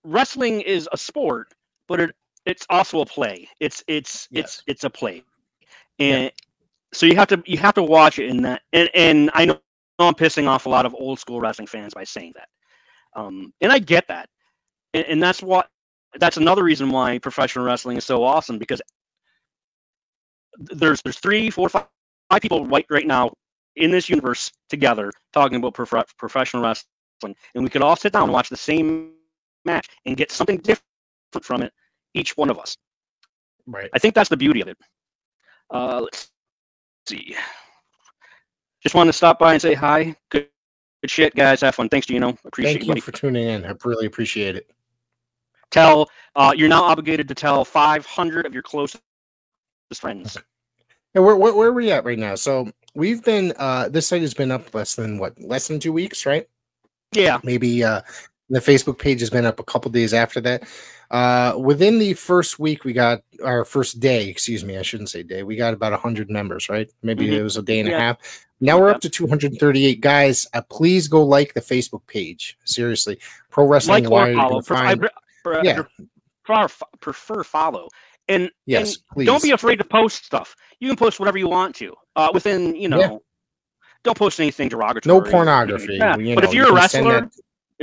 [0.04, 1.54] wrestling is a sport,
[1.88, 3.48] but it it's also a play.
[3.60, 4.44] It's it's Yes.
[4.44, 5.24] it's it's a play,
[6.00, 6.32] and
[6.94, 8.62] so you have to you have to watch it in that.
[8.74, 11.64] And and I know I'm pissing off a lot of old school wrestling fans by
[11.68, 12.20] saying that,
[13.00, 14.30] um, and I get that,
[14.94, 15.70] and, and that's what
[16.20, 18.82] that's another reason why professional wrestling is so awesome because
[20.58, 21.86] there's there's three, four, five,
[22.32, 23.32] five people right right now
[23.76, 28.24] in this universe together talking about prof- professional wrestling, and we could all sit down
[28.26, 29.14] and watch the same
[29.66, 30.84] match and get something different
[31.42, 31.74] from it,
[32.14, 32.78] each one of us.
[33.66, 33.90] Right.
[33.94, 34.78] I think that's the beauty of it.
[35.72, 36.30] Uh, let's
[37.08, 37.36] see.
[38.82, 40.16] Just wanted to stop by and say hi.
[40.30, 40.50] Good,
[41.02, 41.62] good shit, guys.
[41.62, 41.90] Have fun.
[41.90, 42.38] Thanks, Gino.
[42.46, 43.02] Appreciate Thank you.
[43.02, 43.66] for tuning in.
[43.66, 44.70] I really appreciate it.
[45.72, 46.10] Tell.
[46.36, 49.02] Uh, you're now obligated to tell 500 of your closest
[49.96, 50.38] friends.
[51.16, 52.36] And where, where where are we at right now?
[52.36, 53.54] So we've been.
[53.58, 55.40] uh This site has been up less than what?
[55.42, 56.48] Less than two weeks, right?
[57.14, 57.40] Yeah.
[57.44, 58.02] maybe uh
[58.50, 60.64] the facebook page has been up a couple days after that
[61.12, 65.24] uh within the first week we got our first day excuse me i shouldn't say
[65.24, 67.34] day we got about 100 members right maybe Mhm.
[67.34, 68.18] it was a day and a half
[68.60, 68.96] now we're Yeah.
[68.96, 73.18] up to 238 guys uh, please go like the facebook page seriously
[73.50, 74.62] pro wrestling Like Wire, you follow.
[74.62, 75.10] Find- pre-
[75.44, 75.84] pre- Yeah.
[76.44, 77.88] prefer, prefer follow.
[78.28, 80.56] And yes and please don't be afraid to post stuff.
[80.80, 81.94] You can post whatever you want to.
[82.16, 83.18] Uh, within you know, Yeah.
[84.04, 85.14] don't post anything derogatory.
[85.14, 86.20] no pornography that.
[86.22, 87.30] you but if you you're a wrestler,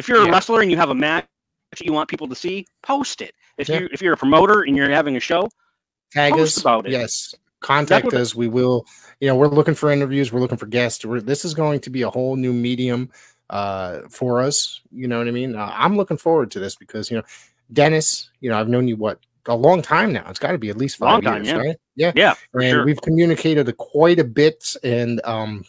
[0.01, 1.27] if you're a wrestler and you have a match
[1.71, 3.33] that you want people to see, post it.
[3.59, 3.81] If Yeah.
[3.81, 5.49] you if you're a promoter and you're having a show,
[6.11, 6.61] tag post us.
[6.63, 6.93] about it.
[6.93, 7.35] yes.
[7.61, 8.35] Contact what- us.
[8.35, 8.87] We will
[9.21, 10.33] you know we're looking for interviews.
[10.33, 11.05] We're looking for guests.
[11.05, 13.11] We're, this is going to be a whole new medium
[13.51, 14.81] uh for us.
[14.91, 15.57] You know what i mean?
[15.57, 17.25] Uh, i'm looking forward to this because you know
[17.73, 20.25] dennis you know i've known you what a long time now.
[20.29, 21.57] It's got to be at least five Long time, years yeah.
[21.57, 21.77] right?
[21.97, 22.13] Yeah.
[22.15, 22.85] Yeah, and sure.
[22.85, 25.65] we've communicated a, quite a bit and um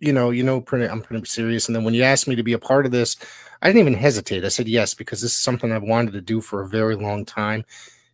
[0.00, 1.66] you know you know pretty i'm pretty serious.
[1.68, 3.16] And then when you asked me to be a part of this
[3.62, 4.44] i didn't even hesitate.
[4.44, 7.24] I said yes because this is something i've wanted to do for a very long
[7.24, 7.64] time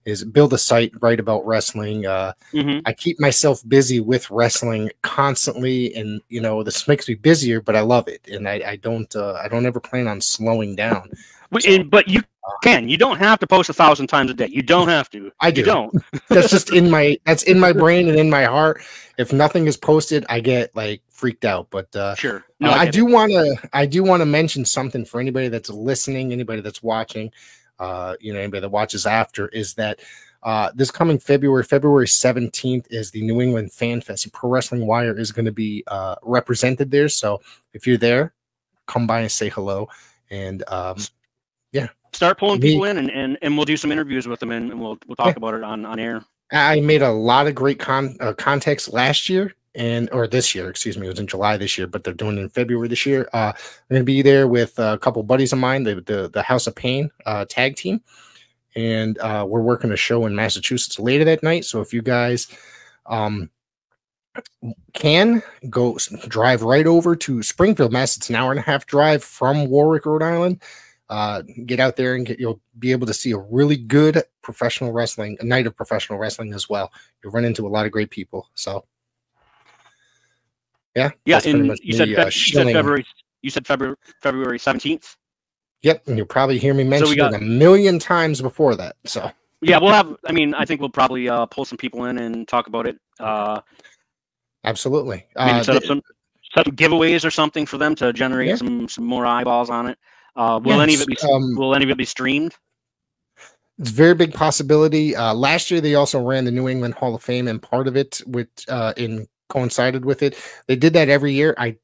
[0.05, 2.82] is build a site write about wrestling uh Mhm.
[2.87, 7.74] i keep myself busy with wrestling constantly and you know this makes me busier but
[7.76, 8.20] i love it.
[8.28, 11.11] And i, I don't uh, i don't ever plan on slowing down.
[11.51, 12.22] But- so- and- but you
[12.62, 12.88] can.
[12.88, 14.49] You don't have to post a thousand times a day.
[14.49, 15.30] You don't have to.
[15.40, 15.61] I do.
[15.61, 16.05] You don't.
[16.28, 18.82] that's just in my that's in my brain and in my heart
[19.16, 22.45] if nothing is posted i get like freaked out but uh Sure.
[22.59, 22.99] No, I, get it.
[22.99, 23.68] do want to.
[23.74, 27.30] I do want to mention something for anybody that's listening, anybody that's watching,
[27.78, 30.01] uh, you know, anybody that watches after, is that
[30.42, 34.32] uh, this coming February, February seventeenth, is the New England Fan Fest.
[34.32, 37.11] Pro Wrestling Wire is going to be uh, represented there.
[37.11, 37.42] So
[37.74, 38.32] if you're there,
[38.86, 39.88] come by and say hello.
[40.30, 40.97] And um,
[42.14, 44.70] start pulling Me- people in and, and, and we'll do some interviews with them and,
[44.70, 45.34] and we'll we'll talk Yeah.
[45.36, 46.24] about it on, on air.
[46.52, 50.70] I made a lot of great con- uh, context last year and or this year,
[50.70, 53.04] excuse me, it was in July this year, but they're doing it in February this
[53.04, 53.28] year.
[53.32, 56.42] Uh, I'm going to be there with a couple buddies of mine, the the, the
[56.42, 58.00] House of Pain uh, tag team,
[58.76, 61.64] and uh, we're working a show in Massachusetts later that night.
[61.64, 62.46] So if you guys
[63.06, 63.50] um,
[64.92, 65.98] can go
[66.28, 68.16] drive right over to Springfield, Mass.
[68.16, 70.62] It's an hour and a half drive from Warwick, Rhode Island.
[71.11, 74.90] Uh, get out there and get, you'll be able to see a really good professional
[74.90, 76.90] wrestling, a night of professional wrestling as well.
[77.22, 78.48] You'll run into a lot of great people.
[78.55, 78.86] So,
[80.96, 81.40] yeah, yeah.
[81.44, 83.05] And you, said, uh, you said February.
[83.42, 85.16] You said February February seventeenth.
[85.82, 88.96] Yep, and you'll probably hear me mention so got, it a million times before that.
[89.05, 89.30] So
[89.61, 90.16] yeah, we'll have.
[90.26, 92.96] I mean, I think we'll probably uh, pull some people in and talk about it.
[93.20, 93.61] Uh,
[94.64, 95.26] Absolutely.
[95.36, 96.00] Uh, set up some
[96.57, 98.57] up giveaways or something for them to generate yeah.
[98.57, 99.98] some some more eyeballs on it.
[100.37, 102.55] Uh, will yes, any of it be um, will any of it be streamed?
[103.78, 105.16] It's a very big possibility.
[105.16, 107.97] Uh, last year they also ran the New England Hall of Fame, and part of
[107.97, 110.37] it with uh, in coincided with it.
[110.66, 111.55] They did that every year.
[111.59, 111.76] I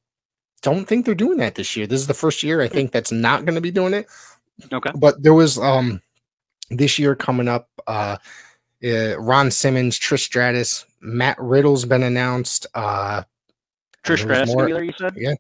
[0.63, 1.87] don't think they're doing that this year.
[1.87, 2.75] This is the first year I hmm.
[2.75, 4.07] think that's not going to be doing it.
[4.73, 4.91] Okay.
[4.95, 6.01] But there was um
[6.71, 7.69] this year coming up.
[7.87, 8.17] Uh,
[8.83, 12.67] uh, Ron Simmons, Trish Stratus, Matt Riddle's been announced.
[12.75, 13.23] Uh,
[14.05, 15.13] Trish Stratus, more, you said?
[15.17, 15.35] Yeah.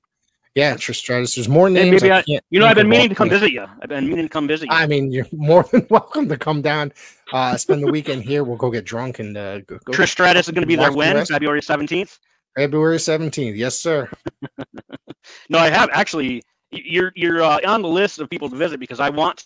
[0.54, 1.36] Yeah, Trish Stratus.
[1.36, 2.02] There's more names.
[2.02, 3.62] Maybe I, I you know, I've been meaning to come visit you.
[3.62, 4.74] I've been meaning to come visit you.
[4.74, 6.92] I mean, you're more than welcome to come down,
[7.32, 8.42] uh, spend the weekend here.
[8.42, 9.78] We'll go get drunk and uh, go.
[9.88, 11.24] Trish Stratus is going to be there when?
[11.24, 12.18] February 17th?
[12.56, 13.56] February 17th.
[13.56, 14.10] Yes, sir.
[15.48, 16.42] no, I have actually.
[16.72, 19.44] You're you're uh, on the list of people to visit because I want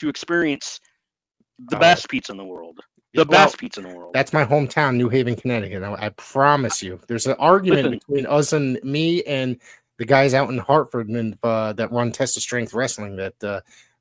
[0.00, 0.80] to experience
[1.68, 2.78] the best pizza in the world.
[3.14, 4.14] The well, best pizza in the world.
[4.14, 5.82] That's my hometown, New Haven, Connecticut.
[5.82, 6.98] I, I promise you.
[7.08, 7.98] There's an argument Listen.
[7.98, 9.58] between us and me and
[10.02, 13.60] the guys out in Hartford and uh, that run Test of Strength Wrestling that uh,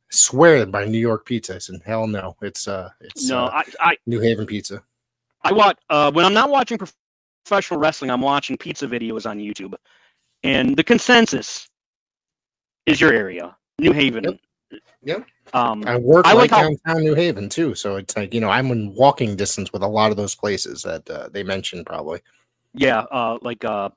[0.09, 1.59] swear by New York pizza.
[1.69, 4.81] And hell no, it's uh, it's no, uh, I, I New Haven pizza.
[5.43, 6.79] I watch uh, when I'm not watching
[7.45, 8.09] professional wrestling.
[8.09, 9.75] I'm watching pizza videos on YouTube,
[10.41, 11.69] and the consensus
[12.87, 14.23] is your area, New Haven.
[14.23, 14.81] Yep.
[15.03, 15.25] yep.
[15.53, 18.71] Um, I work I like downtown New Haven too, so it's like you know I'm
[18.71, 22.21] in walking distance with a lot of those places that uh, they mentioned probably.
[22.73, 23.89] Yeah, uh, like uh,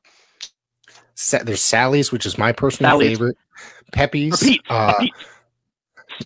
[1.15, 3.19] Sa- there's Sally's, which is my personal Sally's.
[3.19, 3.37] favorite.
[3.93, 4.43] Pepe's.
[4.43, 4.63] Pete.
[4.69, 5.13] Uh, Pete.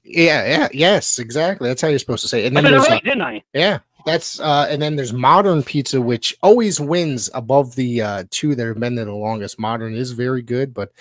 [0.05, 1.69] Yeah, yeah, yes, exactly.
[1.69, 2.45] That's how you're supposed to say.
[2.45, 2.49] It.
[2.49, 3.43] And then there's, right, didn't I?
[3.55, 8.55] Yeah, that's uh, and then there's modern pizza, which always wins above the uh, two
[8.55, 9.59] that have been there the longest.
[9.59, 10.93] Modern is very good, but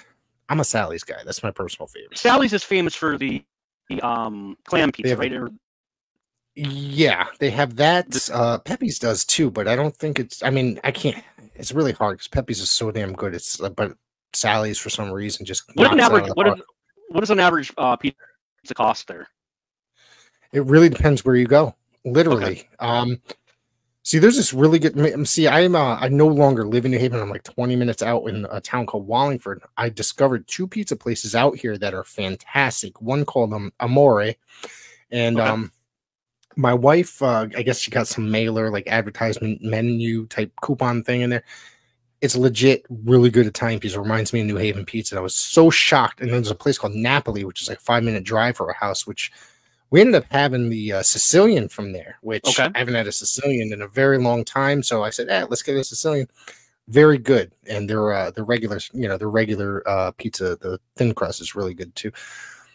[0.49, 1.21] I'm a Sally's guy.
[1.25, 2.17] That's my personal favorite.
[2.17, 3.43] Sally's is famous for the
[4.01, 5.33] um clam pizza, have, right?
[5.33, 5.49] Or...
[6.59, 8.29] Yeah, they have that.
[8.33, 10.41] Uh Pepe's does too, but I don't think it's.
[10.41, 11.23] I mean, I can't.
[11.55, 13.35] It's really hard because Pepe's is so damn good.
[13.35, 13.95] It's uh, but
[14.33, 15.63] Sally's for some reason just.
[15.75, 16.29] What an average?
[16.33, 16.63] What is,
[17.09, 18.15] what is an average uh, pizza
[18.73, 19.27] cost there?
[20.51, 21.75] It really depends where you go.
[22.05, 22.67] Literally, okay.
[22.79, 23.19] um,
[24.07, 25.27] See, there's this really good.
[25.27, 27.19] See, I'm uh, I no longer live in New Haven.
[27.19, 29.61] I'm like 20 minutes out in a town called Wallingford.
[29.75, 33.01] I discovered two pizza places out here that are fantastic.
[33.01, 34.35] One called um, Amore,
[35.11, 35.49] and okay.
[35.49, 35.73] um,
[36.57, 41.21] my wife, uh, I guess she got some mailer like advertisement menu type coupon thing
[41.21, 41.43] in there.
[42.19, 43.99] It's legit, really good Italian pizza.
[43.99, 45.13] It reminds me of New Haven pizza.
[45.13, 46.19] And I was so shocked.
[46.19, 48.75] And then there's a place called Napoli, which is like five minute drive for a
[48.75, 49.31] house, which
[49.91, 52.71] we ended up having the uh, Sicilian from there, which okay.
[52.73, 54.81] I haven't had a Sicilian in a very long time.
[54.81, 56.27] So I said, "Eh, let's get a Sicilian."
[56.89, 61.13] Very good, and their uh, the regular, you know, the regular uh, pizza, the thin
[61.13, 62.11] crust is really good too.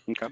[0.08, 0.28] Okay.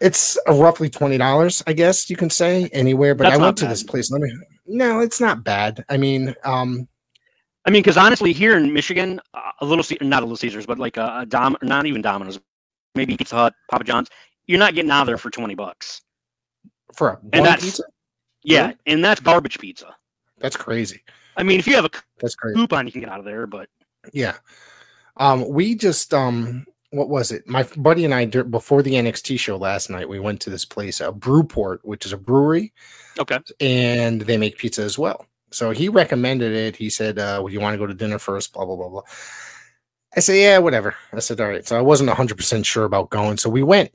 [0.00, 3.14] It's roughly twenty dollars, I guess you can say anywhere.
[3.14, 4.10] But That's I went to this place.
[4.10, 4.32] Let me.
[4.66, 5.84] No, it's not bad.
[5.88, 6.86] I mean, um,
[7.64, 9.20] I mean, because honestly, here in Michigan,
[9.60, 12.38] a little not a little Caesars, but like a, a Dom, not even Domino's,
[12.94, 14.08] maybe Pizza Hut, Papa John's
[14.48, 16.02] you're not getting out of there for 20 bucks.
[16.96, 17.84] For a and that's, pizza?
[18.42, 18.76] Yeah, really?
[18.86, 19.94] and that's garbage pizza.
[20.38, 21.02] That's crazy.
[21.36, 22.56] I mean, if you have a that's crazy.
[22.56, 23.68] coupon, you can get out of there, but
[24.12, 24.36] yeah.
[25.18, 27.46] Um, we just um what was it?
[27.46, 31.00] My buddy and I before the NXT show last night, we went to this place,
[31.00, 32.72] uh, Brewport, which is a brewery.
[33.18, 33.38] Okay.
[33.60, 35.26] And they make pizza as well.
[35.50, 36.76] So he recommended it.
[36.76, 39.02] He said, uh, "Would you want to go to dinner first?" Blah blah blah blah.
[40.16, 43.10] I said, "Yeah, whatever." I said, "All right." So I wasn't hundred percent sure about
[43.10, 43.90] going, so we went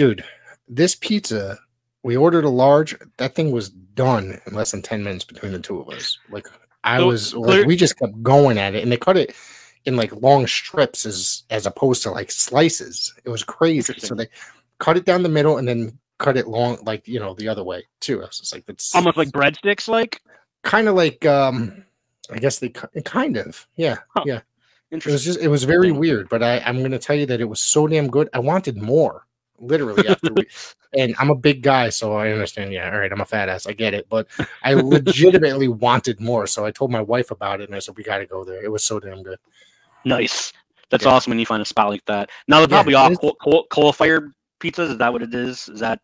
[0.00, 0.24] dude,
[0.66, 1.58] this pizza,
[2.02, 2.96] we ordered a large.
[3.18, 6.18] That thing was done in less than 10 minutes between the two of us.
[6.30, 6.46] Like,
[6.84, 9.34] I was, like, we just kept going at it, and they cut it
[9.86, 13.14] in like long strips as as opposed to like slices.
[13.24, 13.94] It was crazy.
[13.98, 14.28] So they
[14.78, 17.64] cut it down the middle and then cut it long, like you know, the other
[17.64, 18.22] way too.
[18.22, 20.20] I was just like, it's almost like breadsticks, like
[20.62, 21.84] kind of like um,
[22.30, 24.24] I guess they kind of, yeah, huh.
[24.26, 24.40] yeah.
[24.90, 27.40] It was just, it was very weird, but I, I'm going to tell you that
[27.40, 28.28] it was so damn good.
[28.34, 29.24] I wanted more.
[29.60, 30.46] literally after we.
[30.92, 32.72] And I'm a big guy, so I understand.
[32.72, 33.64] Yeah, all right, I'm a fat ass.
[33.64, 34.26] I get it, but
[34.64, 38.02] I legitimately wanted more, so I told my wife about it, and I said we
[38.02, 38.60] got to go there.
[38.60, 39.38] It was so damn good.
[40.04, 40.52] Nice.
[40.90, 41.10] That's Yeah.
[41.12, 42.30] awesome when you find a spot like that.
[42.48, 44.90] Now they're probably it all coal, coal, coal fired pizzas.
[44.92, 45.68] Is that what it is?
[45.68, 46.00] Is that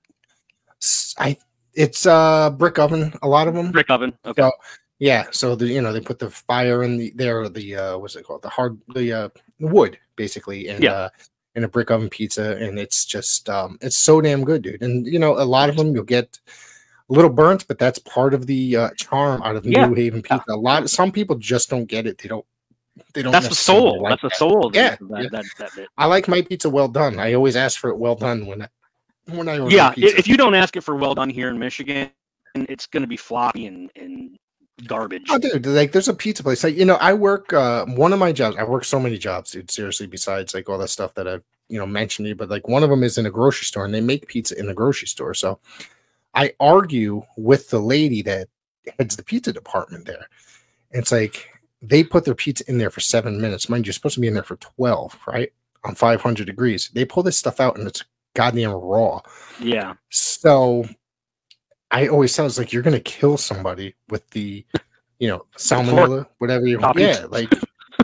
[1.18, 1.36] I
[1.74, 3.12] it's uh brick oven.
[3.22, 3.72] A lot of them.
[3.72, 4.12] brick oven?
[4.24, 4.42] Okay.
[4.42, 4.51] So,
[4.99, 8.16] yeah, so the you know they put the fire in the there the uh what's
[8.16, 9.28] it called the hard the uh
[9.61, 10.92] wood basically and Yeah.
[10.92, 11.09] uh
[11.55, 15.07] in a brick oven pizza and it's just um it's so damn good dude and
[15.07, 16.38] you know a lot of them you'll get
[17.09, 19.86] a little burnt but that's part of the uh, charm out of Yeah.
[19.86, 22.44] New Haven pizza a lot some people just don't get it they don't
[23.14, 24.03] they don't That's the soul.
[24.03, 24.36] like That's the that.
[24.36, 24.70] soul.
[24.74, 25.28] Yeah, that, yeah.
[25.30, 25.88] That, that bit.
[25.99, 28.68] I like my pizza well done I always ask for it well done when I
[29.26, 29.90] when I order Yeah.
[29.90, 30.18] pizza.
[30.18, 32.11] If you don't ask it for well done here in Michigan,
[32.55, 34.38] it's going to be floppy and, and
[34.86, 35.26] garbage.
[35.30, 36.62] Oh, dude, like there's a pizza place.
[36.64, 39.51] Like, you know, I work uh one of my jobs, I work so many jobs,
[39.53, 39.70] dude.
[39.70, 42.68] Seriously, besides like all that stuff that I've you know mentioned to you, but like
[42.68, 45.09] one of them is in a grocery store and they make pizza in the grocery
[45.09, 45.34] store.
[45.34, 45.59] So
[46.34, 48.49] I argue with the lady that
[48.99, 50.28] heads the pizza department there.
[50.92, 51.49] It's like
[51.89, 53.68] they put their pizza in there for seven minutes.
[53.68, 55.53] Mind you, you're supposed to be in there for 12, right?
[55.84, 56.91] On 500 degrees.
[56.95, 59.20] They pull this stuff out and it's goddamn raw.
[59.61, 59.95] yeah.
[60.11, 60.84] So
[61.91, 64.64] I always sounds like you're gonna kill somebody with the,
[65.18, 66.99] you know, salmonella, whatever you want.
[66.99, 67.53] Yeah, like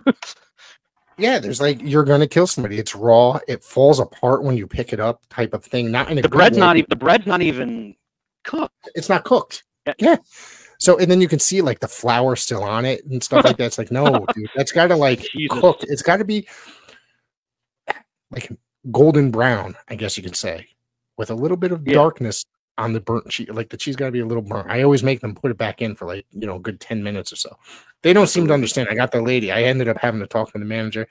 [1.19, 2.79] yeah, there's like you're gonna kill somebody.
[2.79, 5.91] It's raw, it falls apart when you pick it up, type of thing.
[5.91, 6.61] Not in a The bread's way.
[6.61, 7.95] not even the bread's not even
[8.45, 8.89] cooked.
[8.95, 9.65] it's not cooked.
[9.87, 9.95] Yeah.
[9.99, 10.17] Yeah.
[10.83, 13.57] So and then you can see like the flour still on it and stuff like
[13.59, 13.67] that.
[13.67, 15.61] It's like, no, dude, that's gotta like Jesus.
[15.61, 15.79] cook.
[15.83, 16.49] It's gotta be
[18.33, 18.51] like
[18.91, 20.67] golden brown, I guess you could say,
[21.17, 21.95] with a little bit of Yeah.
[21.95, 22.45] darkness
[22.79, 23.49] on the burnt cheese.
[23.49, 24.71] Like the cheese got to be a little burnt.
[24.71, 27.01] I always make them put it back in for like you know a good ten
[27.01, 27.57] minutes or so.
[28.03, 28.89] They don't seem to understand.
[28.91, 29.53] I got the lady.
[29.53, 31.07] I ended up having to talk to the manager.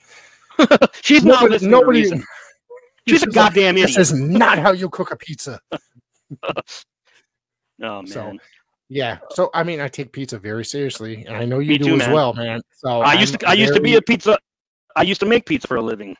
[1.02, 1.72] She's not Nobody, listening.
[1.72, 2.00] nobody.
[2.02, 2.26] reason.
[3.08, 5.62] She's a goddamn This is not how you cook a pizza.
[6.44, 8.08] Oh man.
[8.08, 8.38] So,
[8.94, 9.20] Yeah.
[9.30, 11.94] So I mean, I take pizza very seriously, and I know you Me do too,
[11.94, 12.12] as man.
[12.12, 12.60] well, man.
[12.76, 14.38] So I used I'm to I used to be a pizza.
[14.98, 16.14] I used to make pizza for a living,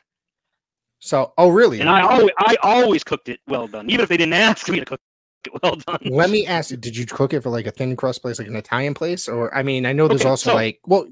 [0.98, 1.80] So, oh really?
[1.80, 4.78] and I always I always cooked it well done, even if they didn't ask me
[4.80, 5.00] to cook
[5.44, 5.98] it well done.
[6.06, 8.48] Let me ask you: Did you cook it for like a thin crust place, like
[8.48, 11.06] an Italian place, or I mean, I know there's Okay, also so- like, well,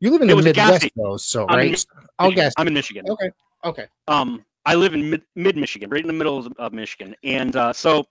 [0.00, 1.70] you live in the was a gas Midwest, though, so I'm right?
[1.72, 2.34] Michigan.
[2.34, 2.54] gas.
[2.56, 3.04] I'm in Michigan.
[3.10, 3.30] Okay.
[3.62, 3.86] Okay.
[4.06, 7.74] Um, I live in mid, Michigan, right in the middle of, of Michigan, and uh,
[7.74, 8.06] so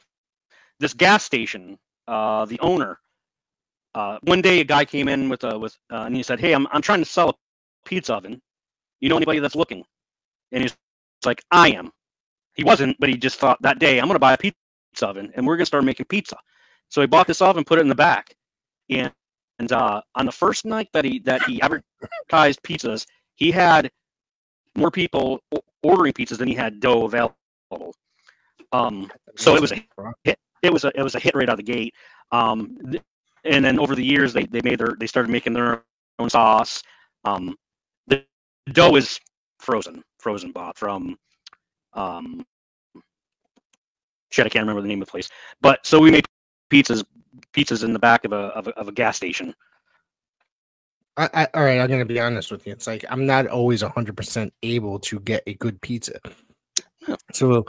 [0.80, 3.00] this gas station, uh, the owner,
[3.96, 6.54] uh, one day a guy came in with a with uh, and he said, "Hey,
[6.54, 7.34] I'm I'm trying to sell a
[7.86, 8.42] pizza oven.
[9.00, 9.84] You know anybody that's looking?"
[10.52, 10.76] And he's
[11.26, 11.92] like, "I am."
[12.54, 14.58] He wasn't, but he just thought that day, "I'm going to buy a pizza
[15.02, 16.38] oven, and we're going to start making pizza."
[16.90, 18.36] So he bought this oven, put it in the back,
[18.90, 19.12] and
[19.60, 23.06] and uh, on the first night that he that he advertised pizzas,
[23.36, 23.92] he had
[24.76, 25.42] more people
[25.84, 27.36] ordering pizzas than he had dough available.
[28.72, 29.84] Um, so it was a
[30.64, 31.94] it was a it was a hit right out of the gate.
[32.32, 32.78] Um,
[33.44, 35.84] and then over the years, they they made their they started making their
[36.20, 36.82] own sauce.
[37.26, 37.56] Um,
[38.08, 38.24] the
[38.72, 39.20] dough is
[39.60, 41.18] frozen, frozen bought from
[41.94, 42.46] um,
[44.32, 44.46] shit.
[44.46, 45.30] I can't remember the name of the place,
[45.62, 46.26] but so we made
[46.72, 47.04] pizzas
[47.54, 49.54] pizzas in the back of a of a, of a gas station.
[51.18, 52.74] I, I, all right, I'm gonna be honest with you.
[52.74, 56.20] It's like I'm not always 100 percent able to get a good pizza.
[57.08, 57.16] Yeah.
[57.34, 57.66] So,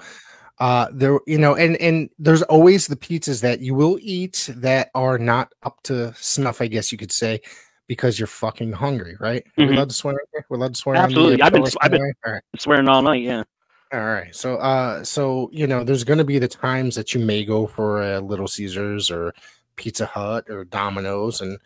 [0.61, 4.91] uh, there, you know, and and there's always the pizzas that you will eat that
[4.95, 7.41] are not up to snuff, I guess you could say,
[7.87, 9.45] because you're fucking hungry, right?
[9.57, 9.75] We're Mhm.
[9.75, 10.17] allowed to swear.
[10.49, 10.97] We're allowed to swear.
[10.97, 11.41] Absolutely.
[11.41, 12.13] uh, I've been- I've been- anyway?
[12.27, 12.43] All right.
[12.59, 13.45] Swearing all night, yeah.
[13.93, 14.35] All right.
[14.35, 17.67] So uh so you know there's going to be the times that you may go
[17.67, 19.33] for a Little Caesars or
[19.77, 21.57] Pizza Hut or Domino's and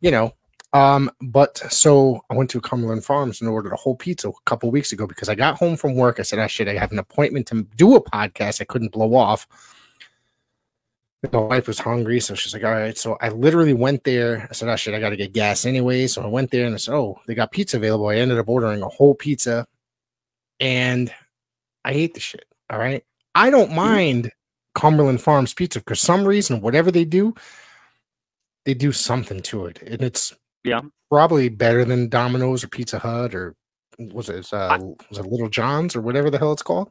[0.00, 0.32] you know
[0.72, 4.70] um but so I went to Cumberland Farms and ordered a whole pizza a couple
[4.70, 6.20] weeks ago because I got home from work.
[6.20, 8.60] I said I should I have an appointment to do a podcast.
[8.60, 9.46] I couldn't blow off.
[11.32, 12.96] My wife was hungry so she's like all right.
[12.96, 14.46] So I literally went there.
[14.50, 16.06] I said oh shit I got to get gas anyway.
[16.06, 18.08] So I went there and I said oh they got pizza available.
[18.08, 19.66] I ended up ordering a whole pizza.
[20.60, 21.12] And
[21.84, 22.44] I hate the shit.
[22.70, 23.04] All right.
[23.34, 24.32] I don't mind
[24.74, 27.34] Cumberland Farms pizza for some reason, whatever they do,
[28.64, 29.82] they do something to it.
[29.82, 30.34] And it's
[30.64, 30.80] Yeah.
[31.10, 33.54] probably better than Domino's or Pizza Hut or
[33.98, 34.78] was it uh,
[35.10, 36.90] was it Little John's or whatever the hell it's called?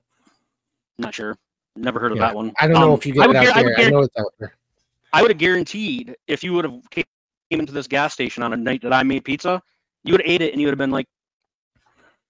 [0.97, 1.37] Not sure.
[1.75, 2.27] Never heard of Yeah.
[2.27, 2.51] that one.
[2.59, 3.75] I don't know Um, if you I get it would out I there.
[3.91, 4.55] would I, it's out there.
[5.13, 7.05] I would have guaranteed if you would have came
[7.51, 9.61] into this gas station on a night that I made pizza,
[10.03, 11.07] you would have ate it and you would have been like,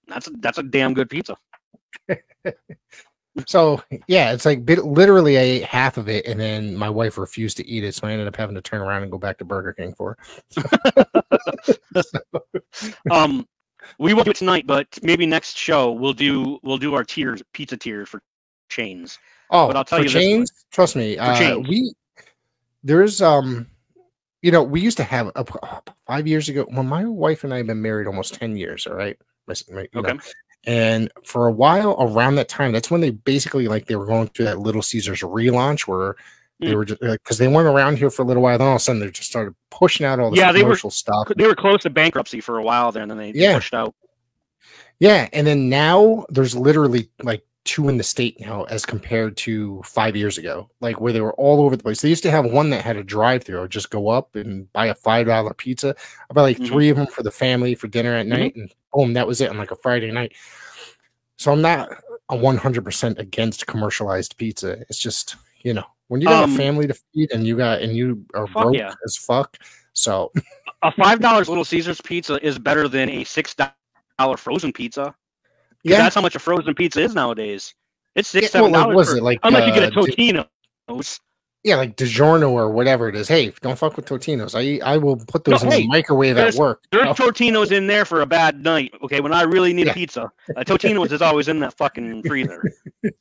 [0.08, 1.36] "That's a, that's a damn good pizza."
[3.46, 7.18] So yeah, it's like bit, literally I ate half of it, and then my wife
[7.18, 9.38] refused to eat it, so I ended up having to turn around and go back
[9.38, 10.18] to Burger King for.
[10.56, 12.04] her.
[13.12, 13.48] Um,
[14.00, 17.42] we won't do it tonight, but maybe next show we'll do we'll do our tiers,
[17.54, 18.22] pizza tiers for
[18.70, 19.18] chains.
[19.50, 21.18] Oh, But I'll tell for you this chains, trust me.
[21.18, 21.68] Uh, chains.
[21.68, 21.94] we
[22.84, 23.68] there's um,
[24.42, 25.46] you know, we used to have a,
[26.06, 26.66] five years ago.
[26.70, 28.86] when my wife and I have been married almost ten years.
[28.86, 29.18] All right,
[29.48, 30.20] My my- you know, Okay.
[30.68, 34.28] And for a while around that time, that's when they basically like they were going
[34.28, 36.16] through that Little Caesars relaunch where
[36.60, 36.76] they Mm.
[36.76, 38.58] were just because they weren't around here for a little while.
[38.58, 40.76] Then all of a sudden they just started pushing out all this Yeah, they were-
[40.76, 41.30] stuff.
[41.36, 43.56] They were close to bankruptcy for a while there, and then they Yeah.
[43.56, 43.96] pushed out.
[45.00, 49.82] Yeah, and then now there's literally like two in the state now as compared to
[49.84, 52.02] five years ago, like where they were all over the place.
[52.02, 54.88] They used to have one that had a drive-through, or just go up and buy
[54.88, 55.94] a five dollar pizza.
[56.30, 56.68] I buy like Mhm.
[56.68, 59.50] three of them for the family for dinner at night, and boom, that was it
[59.52, 60.34] on like a Friday night.
[61.38, 61.90] So I'm not
[62.30, 64.80] a 100% against commercialized pizza.
[64.90, 67.82] It's just you know when you got Um, a family to feed and you got
[67.82, 68.94] and you are broke yeah.
[69.06, 69.58] as fuck.
[69.94, 70.32] So
[70.84, 73.56] A five dollars Little Caesars pizza is better than a six
[74.18, 75.14] dollar frozen pizza.
[75.84, 77.74] Yeah, that's how much a frozen pizza is nowadays.
[78.16, 78.96] It's six, yeah, seven well, dollars.
[78.96, 81.20] like, was for- it like unless you get a uh, Totino's.
[81.64, 83.28] Yeah, like DiGiorno or whatever it is.
[83.28, 84.56] Hey, don't fuck with Totino's.
[84.56, 86.84] I I will put those in hey, the microwave at work.
[86.92, 88.94] There's Totino's in there for a bad night.
[89.04, 89.92] Okay, when I really need Yeah.
[89.92, 92.64] a pizza, a Totino's is always in that fucking freezer.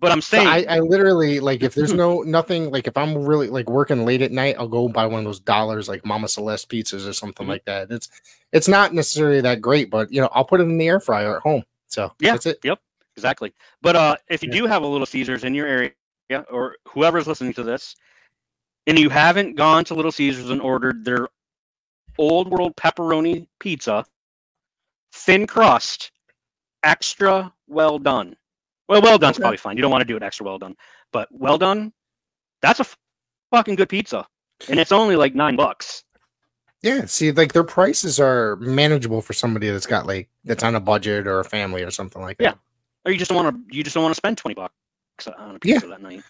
[0.00, 3.16] but I'm so saying, I, I literally like if there's no nothing like if I'm
[3.24, 6.28] really like working late at night, I'll go buy one of those dollars like Mama
[6.28, 7.50] Celeste pizzas or something Mhm.
[7.50, 7.90] like that.
[7.90, 8.08] It's
[8.52, 11.36] it's not necessarily that great, but you know I'll put it in the air fryer
[11.36, 11.64] at home.
[11.88, 12.32] So Yeah.
[12.32, 12.60] that's it.
[12.64, 12.80] Yep,
[13.16, 13.52] exactly.
[13.82, 14.60] But uh, if you Yeah.
[14.60, 15.92] do have a Little Caesars in your area,
[16.50, 17.96] or whoever's listening to this,
[18.86, 21.28] and you haven't gone to Little Caesars and ordered their
[22.18, 24.04] old world pepperoni pizza,
[25.12, 26.12] thin crust,
[26.84, 28.36] extra well done.
[28.90, 29.42] Well, well done's Okay.
[29.42, 29.76] probably fine.
[29.76, 30.74] You don't want to do it extra well done,
[31.12, 31.92] but well done,
[32.60, 32.86] that's a
[33.52, 34.26] fucking good pizza,
[34.68, 36.04] and it's only like nine bucks.
[36.82, 40.80] Yeah, see, like their prices are manageable for somebody that's got like that's on a
[40.80, 42.44] budget or a family or something like that.
[42.44, 42.54] Yeah.
[43.04, 43.76] Or you just don't want to.
[43.76, 44.74] You just don't want to spend twenty bucks
[45.38, 46.22] on a pizza that night.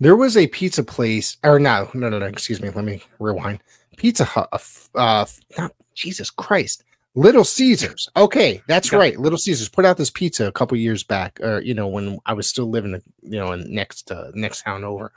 [0.00, 2.26] There was a pizza place, or no, no, no, no.
[2.26, 2.70] Excuse me.
[2.70, 3.60] Let me rewind.
[3.96, 4.48] Pizza Hut.
[4.52, 4.58] Uh,
[4.94, 5.26] uh,
[5.58, 6.84] not, Jesus Christ.
[7.18, 8.08] Little Caesars.
[8.16, 8.98] Okay, that's Yeah.
[8.98, 9.18] right.
[9.18, 12.32] Little Caesars put out this pizza a couple years back, or you know, when I
[12.32, 12.92] was still living,
[13.22, 15.10] you know, in next uh, next town over.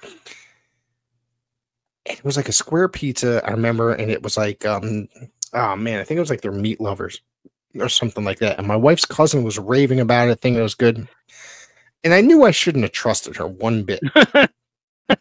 [2.06, 5.08] It was like a square pizza, I remember, and it was like, um,
[5.54, 7.22] oh man, I think it was like their meat lovers
[7.80, 8.58] or something like that.
[8.58, 11.08] And my wife's cousin was raving about it, thinking it was good.
[12.04, 14.02] And I knew I shouldn't have trusted her one bit.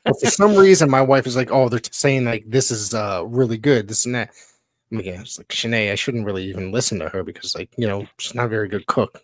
[0.05, 3.25] But for some reason, my wife is like, "Oh, they're saying like this is uh
[3.27, 4.31] really good, this and that."
[4.91, 5.93] Yeah, it's like Shanae.
[5.93, 8.69] I shouldn't really even listen to her because, like, you know, she's not a very
[8.69, 9.23] good cook.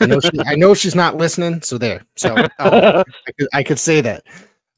[0.00, 1.62] I know, she, I know she's not listening.
[1.62, 2.04] So there.
[2.16, 2.48] So uh,
[3.26, 4.24] I, could, I could say that.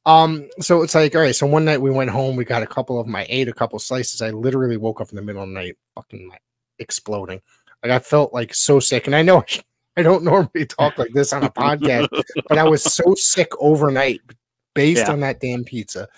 [0.06, 0.48] Um.
[0.60, 1.34] So it's like, all right.
[1.34, 2.36] So one night we went home.
[2.36, 3.16] We got a couple of them.
[3.16, 4.22] I ate a couple slices.
[4.22, 6.42] I literally woke up in the middle of the night, fucking like
[6.78, 7.40] exploding.
[7.82, 9.44] Like I felt like so sick, and I know
[9.96, 12.08] I don't normally talk like this on a podcast,
[12.48, 14.20] but I was so sick overnight
[14.74, 15.12] based Yeah.
[15.12, 16.08] on that damn pizza.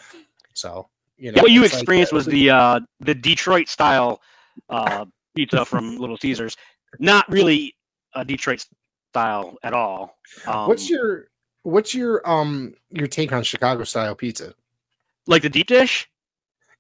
[0.53, 0.90] So
[1.21, 4.21] you know, what you like, experienced uh, was the uh, the Detroit style
[4.69, 5.05] uh,
[5.37, 6.57] pizza from Little Caesars.
[6.99, 7.77] Not really
[8.15, 8.65] a Detroit
[9.13, 10.17] style at all.
[10.47, 11.29] Um, what's your
[11.63, 14.55] what's your um your take on Chicago style pizza?
[15.27, 16.09] like the deep dish?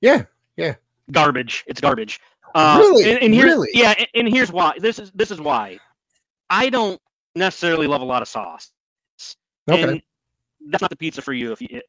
[0.00, 0.24] Yeah,
[0.56, 0.74] yeah.
[1.12, 1.64] Garbage.
[1.66, 2.20] It's garbage.
[2.54, 3.10] Uh, Really?
[3.10, 3.68] And, and here's, Really?
[3.74, 4.72] Yeah, and, and here's why.
[4.78, 5.78] This is this is why.
[6.48, 7.00] I don't
[7.36, 8.72] necessarily love a lot of sauce.
[9.70, 9.82] okay.
[9.82, 10.02] And
[10.68, 11.80] that's not the pizza for you if you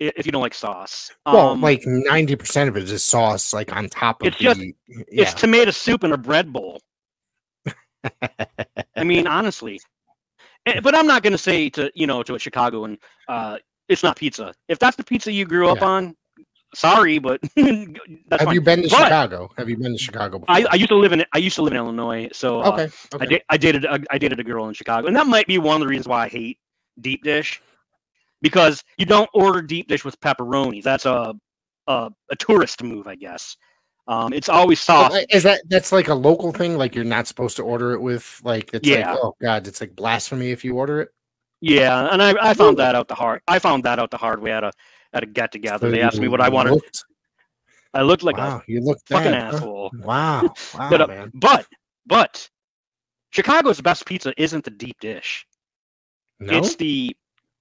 [0.00, 1.10] if you don't like sauce.
[1.26, 4.60] well, Um, like ninety percent of it is sauce, like on top of It's just-
[4.60, 4.74] the.
[5.08, 6.80] it's tomato soup in a bread bowl.
[8.96, 9.80] I mean, honestly.
[10.66, 14.02] Eh, But I'm not going to say to you know to a Chicagoan, uh, it's
[14.02, 14.54] not pizza.
[14.68, 15.86] If that's the pizza you grew up Yeah.
[15.88, 16.16] on,
[16.74, 17.60] sorry, but that's
[18.30, 18.54] have fine.
[18.54, 19.50] you been to But- Chicago?
[19.56, 20.38] Have you been to Chicago?
[20.38, 20.54] Before?
[20.54, 22.88] I, I used to live in I used to live in Illinois, so uh, okay.
[23.12, 23.26] I, Okay.
[23.26, 25.76] da- I dated a, I dated a girl in Chicago, and that might be one
[25.76, 26.58] of the reasons why I hate
[27.00, 27.62] deep dish,
[28.42, 30.82] because you don't order deep dish with pepperoni.
[30.82, 31.34] That's a
[31.86, 33.56] a, a tourist move, I guess.
[34.06, 35.24] Um, it's always Oh, sauce.
[35.30, 36.76] Is that that's like a local thing?
[36.76, 39.12] Like you're not supposed to order it with like it's Yeah.
[39.12, 41.08] like oh god, it's like blasphemy if you order it.
[41.60, 43.40] Yeah, and I, I found that out the hard.
[43.48, 44.72] I found that out the hard way at a
[45.12, 45.90] at a get together.
[45.90, 46.72] They asked me what I wanted.
[46.74, 47.04] looked-
[47.94, 49.56] I looked like wow, you look fucking bad, huh?
[49.56, 49.90] asshole.
[50.04, 50.42] Wow,
[50.78, 51.30] wow, But, uh, man.
[51.34, 51.66] But
[52.06, 52.48] but
[53.30, 55.46] Chicago's best pizza isn't the deep dish.
[56.38, 57.16] No, It's the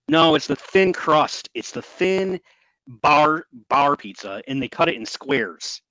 [0.10, 1.50] no, it's the thin crust.
[1.54, 2.40] It's the thin
[2.88, 5.82] bar bar pizza, and they cut it in squares.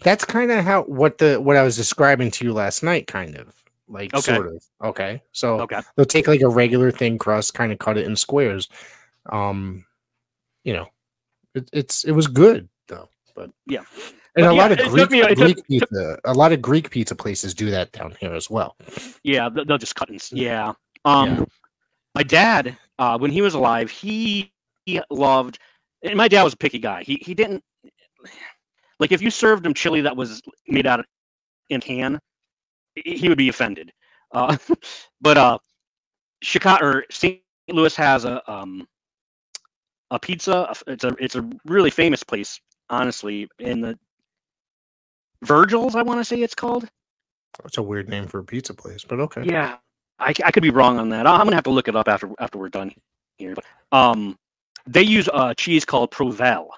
[0.00, 3.36] that's kind of how what the what I was describing to you last night, kind
[3.36, 3.54] of
[3.88, 4.34] like Okay.
[4.34, 4.64] sort of.
[4.82, 5.80] Okay, so Okay.
[5.96, 8.68] they'll take like a regular thin crust, kind of cut it in squares.
[9.30, 9.84] Um,
[10.64, 10.88] you know,
[11.54, 13.80] it, it's it was good though, but Yeah.
[14.34, 16.60] and But a yeah, lot of Greek, me- it took- Greek pizza, a lot of
[16.62, 18.76] Greek pizza places do that down here as well.
[19.22, 20.18] Yeah, they- they'll just cut in.
[20.32, 20.72] Yeah.
[21.04, 21.30] Um.
[21.38, 21.44] Yeah.
[22.14, 24.52] my dad, uh, when he was alive, he,
[24.86, 25.58] he loved.
[26.02, 27.02] And my dad was a picky guy.
[27.04, 27.62] He he didn't
[28.98, 31.06] like if you served him chili that was made out of
[31.70, 32.20] in can,
[32.94, 33.92] he would be offended.
[34.32, 34.56] Uh,
[35.20, 35.58] but uh,
[36.42, 37.40] Chicago or St.
[37.68, 38.86] Louis has a um,
[40.10, 40.72] a pizza.
[40.86, 43.48] It's a it's a really famous place, honestly.
[43.58, 43.98] In the
[45.42, 46.88] Virgil's, I want to say it's called.
[47.64, 49.42] It's a weird name for a pizza place, but okay.
[49.44, 49.76] Yeah,
[50.18, 51.26] I, I could be wrong on that.
[51.26, 52.92] I'm gonna have to look it up after after we're done
[53.38, 53.54] here.
[53.54, 53.64] But
[53.96, 54.38] um,
[54.86, 56.68] they use a cheese called Provel.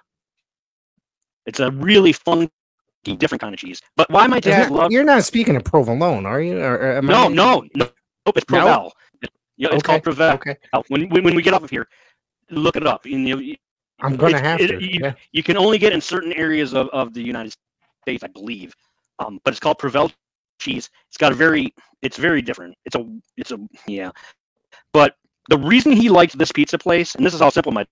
[1.47, 2.51] It's a really funky,
[3.19, 3.81] different kind of cheese.
[3.97, 6.59] But why my dad Isn't You're not speaking of provolone, are you?
[6.59, 7.93] Or, no, I- no, no, nope,
[8.37, 8.59] it's No?
[8.65, 8.91] Provel.
[9.57, 10.35] Yeah, it's Okay, called Provel.
[10.35, 10.57] Okay,
[10.89, 11.87] When, when when we get off of here,
[12.51, 13.05] look it up.
[13.05, 13.55] And, you, know,
[14.01, 14.83] I'm gonna have it- to.
[14.83, 15.13] you- yeah.
[15.33, 17.55] you can only get in certain areas of, of the United
[18.03, 18.75] States, I believe.
[19.19, 20.13] Um, but it's called Provel
[20.59, 20.91] cheese.
[21.09, 22.75] It's got a very, it's very different.
[22.85, 24.11] It's a, it's a, yeah.
[24.93, 25.17] But
[25.49, 27.87] the reason he liked this pizza place, and this is how simple my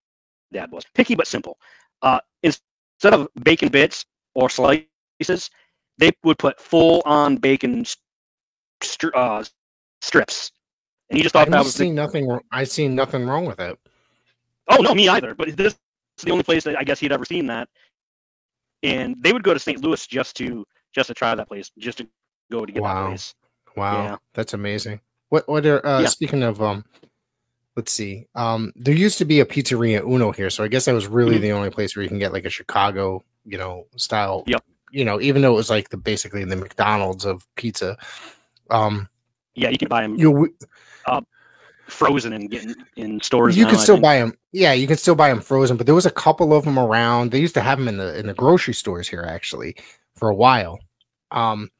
[0.52, 1.58] dad was, picky but simple.
[2.02, 4.04] Uh, instead of bacon bits
[4.34, 5.50] or slices,
[5.98, 7.84] they would put full on bacon
[8.82, 9.44] stri- uh,
[10.00, 10.50] strips.
[11.10, 12.26] And he just thought I that was the see nothing.
[12.28, 13.78] wrong- I see nothing wrong with it.
[14.68, 15.34] Oh no, me either.
[15.34, 17.68] But this is the only place that I guess he'd ever seen that.
[18.82, 19.80] And they would go to St.
[19.82, 22.08] Louis just to just to try that place, just to
[22.52, 23.16] go to get Wow.
[23.76, 24.16] Wow, Yeah.
[24.34, 25.00] that's amazing.
[25.30, 25.48] What?
[25.48, 25.84] What are?
[25.84, 26.08] Uh, Yeah.
[26.08, 26.84] Speaking of, um,
[27.76, 28.26] let's see.
[28.34, 31.38] Um, there used to be a pizzeria Uno here, so I guess that was really
[31.38, 31.40] Mhm.
[31.40, 34.44] the only place where you can get like a Chicago, you know, style.
[34.46, 34.62] Yep.
[34.90, 37.96] You know, even though it was like the basically the McDonald's of pizza.
[38.70, 39.08] Um,
[39.54, 40.54] Yeah, you can buy them you
[41.88, 43.56] frozen and get in, in stores.
[43.56, 44.32] you now, can still buy them.
[44.52, 47.30] Yeah, you can still buy them frozen, but there was a couple of them around.
[47.30, 49.76] They used to have them in the in the grocery stores here actually
[50.14, 50.78] for a while.
[51.30, 51.70] Um,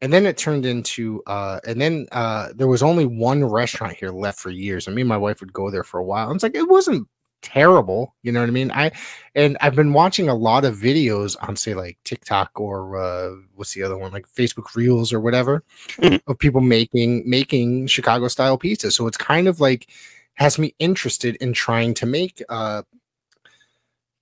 [0.00, 4.10] and then it turned into uh, and then uh, there was only one restaurant here
[4.10, 6.28] left for years, and me and my wife would go there for a while.
[6.28, 7.08] And it's like it wasn't
[7.42, 8.70] terrible, you know what I mean?
[8.72, 8.90] I
[9.34, 13.74] and I've been watching a lot of videos on say like TikTok or uh, what's
[13.74, 15.62] the other one like Facebook Reels or whatever
[15.98, 16.20] Mhm.
[16.26, 18.90] of people making making Chicago style pizza.
[18.90, 19.88] So it's kind of like
[20.34, 22.82] has me interested in trying to make uh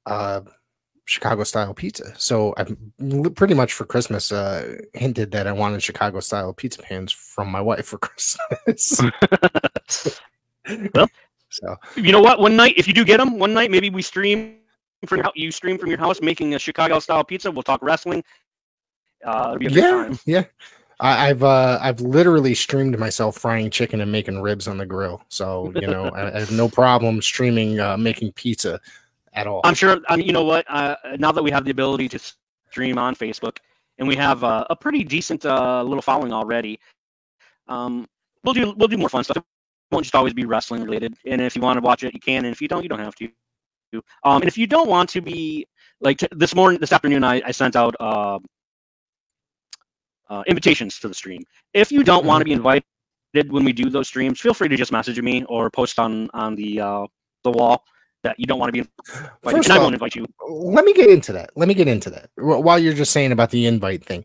[0.07, 0.41] uh
[1.07, 2.13] Chicago style pizza.
[2.19, 2.77] So I've
[3.37, 7.61] pretty much for Christmas uh hinted that I wanted Chicago style pizza pans from my
[7.61, 9.01] wife for Christmas.
[10.97, 11.07] Well.
[11.49, 12.41] so you know what?
[12.41, 14.57] One night, if you do get them, one night maybe we stream
[15.07, 17.53] from your, you stream from your house making a Chicago style pizza.
[17.53, 18.25] We'll talk wrestling.
[19.25, 20.45] Uh, it'll be a good yeah, yeah.
[20.99, 25.23] I, I've uh I've literally streamed myself frying chicken and making ribs on the grill.
[25.29, 28.81] So you know I, I have no problem streaming uh making pizza
[29.37, 29.61] at all.
[29.65, 30.01] I'm sure.
[30.09, 30.65] I mean, you know what?
[30.69, 32.19] Uh, now that we have the ability to
[32.71, 33.59] stream on Facebook,
[33.99, 36.81] and we have uh, a pretty decent uh, little following already,
[37.69, 38.07] um,
[38.43, 39.37] we'll do we'll do more fun stuff.
[39.37, 39.45] It
[39.93, 41.15] won't just always be wrestling related.
[41.27, 42.45] And if you want to watch it, you can.
[42.45, 43.29] And if you don't, you don't have to.
[44.25, 45.67] Um, and if you don't want to be
[46.01, 48.41] like t- this morning, this afternoon, I, I sent out uh,
[50.29, 51.45] uh, invitations to the stream.
[51.73, 52.85] If you don't want to be invited
[53.33, 56.57] when we do those streams, feel free to just message me or post on on
[56.57, 57.07] the uh,
[57.45, 57.85] the wall
[58.27, 59.31] that you don't want to be invited.
[59.43, 60.27] First and I won't invite you.
[60.49, 61.51] let me get into that.
[61.57, 62.31] Let me get into that.
[62.37, 64.25] While you're just saying about the invite thing,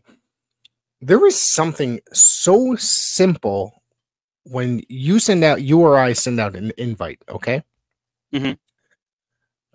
[1.00, 3.82] there is something so simple
[4.44, 7.62] when you send out, you or I send out an invite, okay?
[8.34, 8.58] Mhm.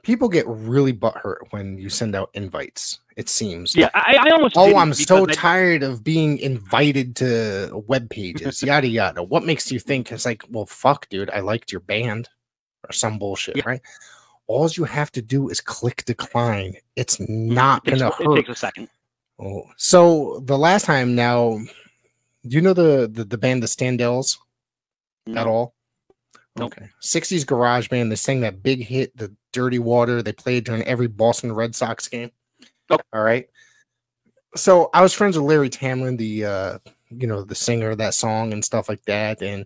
[0.04, 3.76] People get really butthurt when you send out invites, it seems.
[3.76, 4.56] Yeah, I, I almost.
[4.58, 9.22] Oh, I'm so I- tired of being invited to web pages, yada yada.
[9.24, 12.30] What makes you think it's like, well, fuck, dude, I liked your band
[12.88, 13.64] or some bullshit, Yeah.
[13.66, 13.82] right?
[14.48, 16.76] All you have to do is click decline.
[16.96, 18.32] It's not gonna hurt.
[18.32, 18.90] it takes a second.
[19.40, 21.60] Oh, so the last time now,
[22.48, 24.38] do you know the the, the band the Standells
[25.36, 25.76] at all?
[26.56, 26.74] Nope.
[26.74, 28.12] Okay, '60s garage band.
[28.12, 32.08] They sang that big hit, "The Dirty Water." They played during every Boston Red Sox
[32.08, 32.32] game.
[32.90, 33.04] Okay.
[33.14, 33.48] All right.
[34.56, 36.80] So I was friends with Larry Tamblyn, the uh,
[37.10, 39.66] you know the singer of that song and stuff like that, and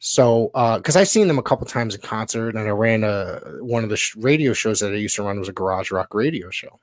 [0.00, 3.40] so uh, because I've seen them a couple times in concert, and I ran a
[3.60, 6.14] one of the sh- radio shows that I used to run was a garage rock
[6.14, 6.80] radio show.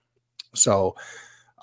[0.54, 0.96] So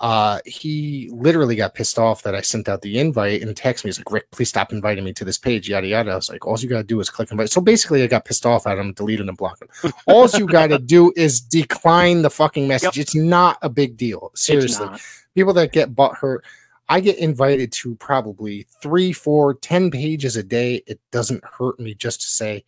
[0.01, 3.89] uh he literally got pissed off that I sent out the invite and text me.
[3.89, 6.11] He's like, Rick, please stop inviting me to this page, yada yada.
[6.11, 7.49] I was like, all you gotta do is click invite.
[7.49, 9.93] So basically I got pissed off at him, deleted and blocked him.
[10.07, 12.99] all you gotta do is decline the fucking message.
[12.99, 14.31] It's not a big deal.
[14.35, 14.89] Seriously.
[15.33, 16.43] People that get butt hurt.
[16.87, 20.83] I get invited to probably three, four, ten pages a day.
[20.87, 22.63] It doesn't hurt me just to say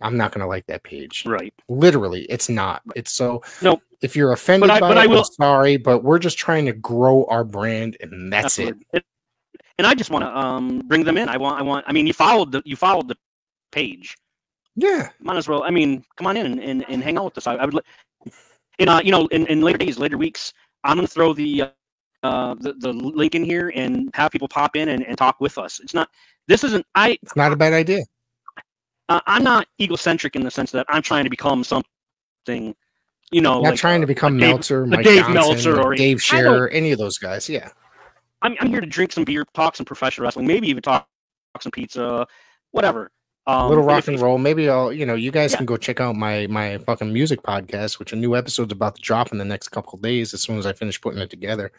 [0.00, 1.24] I'm not gonna like that page.
[1.26, 1.52] Right.
[1.68, 2.82] Literally, it's not.
[2.94, 3.42] It's so.
[3.62, 3.82] Nope.
[4.00, 6.72] If you're offended I- by but it, I I'm sorry, but we're just trying to
[6.72, 8.68] grow our brand, and that's it.
[8.68, 8.86] Absolutely.
[8.92, 9.04] It-
[9.78, 11.28] And I just want to um bring them in.
[11.28, 11.58] I want.
[11.58, 11.84] I want.
[11.88, 13.16] I mean, you followed the you followed the
[13.72, 14.16] page.
[14.76, 15.10] Yeah.
[15.18, 15.64] Might as well.
[15.64, 17.46] I mean, come on in and, and, and hang out with us.
[17.48, 17.82] I, I would.
[18.78, 20.52] In uh, you know, in, in later days, later weeks,
[20.84, 21.64] I'm gonna throw the
[22.22, 25.40] uh, uh the, the link in here and have people pop in and, and talk
[25.40, 25.80] with us.
[25.80, 26.08] It's not.
[26.46, 26.86] This isn't.
[26.94, 28.04] I It's not a bad idea.
[29.08, 32.74] uh, I'm not egocentric in the sense that I'm trying to become something.
[33.30, 35.94] You know, not like, trying to become Dave- Meltzer, the Mike Dave Johnson, Meltzer or-
[35.94, 37.48] Dave Scherer, any of those guys.
[37.48, 37.68] Yeah.
[38.40, 41.08] I'm, I'm here to drink some beer, talk some professional wrestling, maybe even talk,
[41.52, 42.26] talk some pizza,
[42.70, 43.10] whatever.
[43.46, 44.36] Um, little rock and roll.
[44.36, 45.58] Maybe I'll, you know, you guys Yeah.
[45.58, 49.00] can go check out my my fucking music podcast, which a new episode's about to
[49.00, 51.72] drop in the next couple of days as soon as I finish putting it together.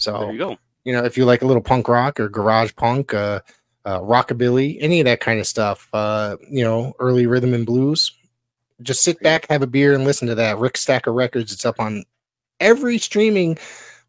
[0.00, 0.56] So There you go.
[0.84, 3.40] you know, if you like a little punk rock or garage punk, uh,
[3.84, 8.12] uh, rockabilly, any of that kind of stuff, uh, you know, early rhythm and blues,
[8.82, 10.58] just sit back, have a beer, and listen to that.
[10.58, 11.52] Rick Stacker Records.
[11.52, 12.04] It's up on
[12.60, 13.58] every streaming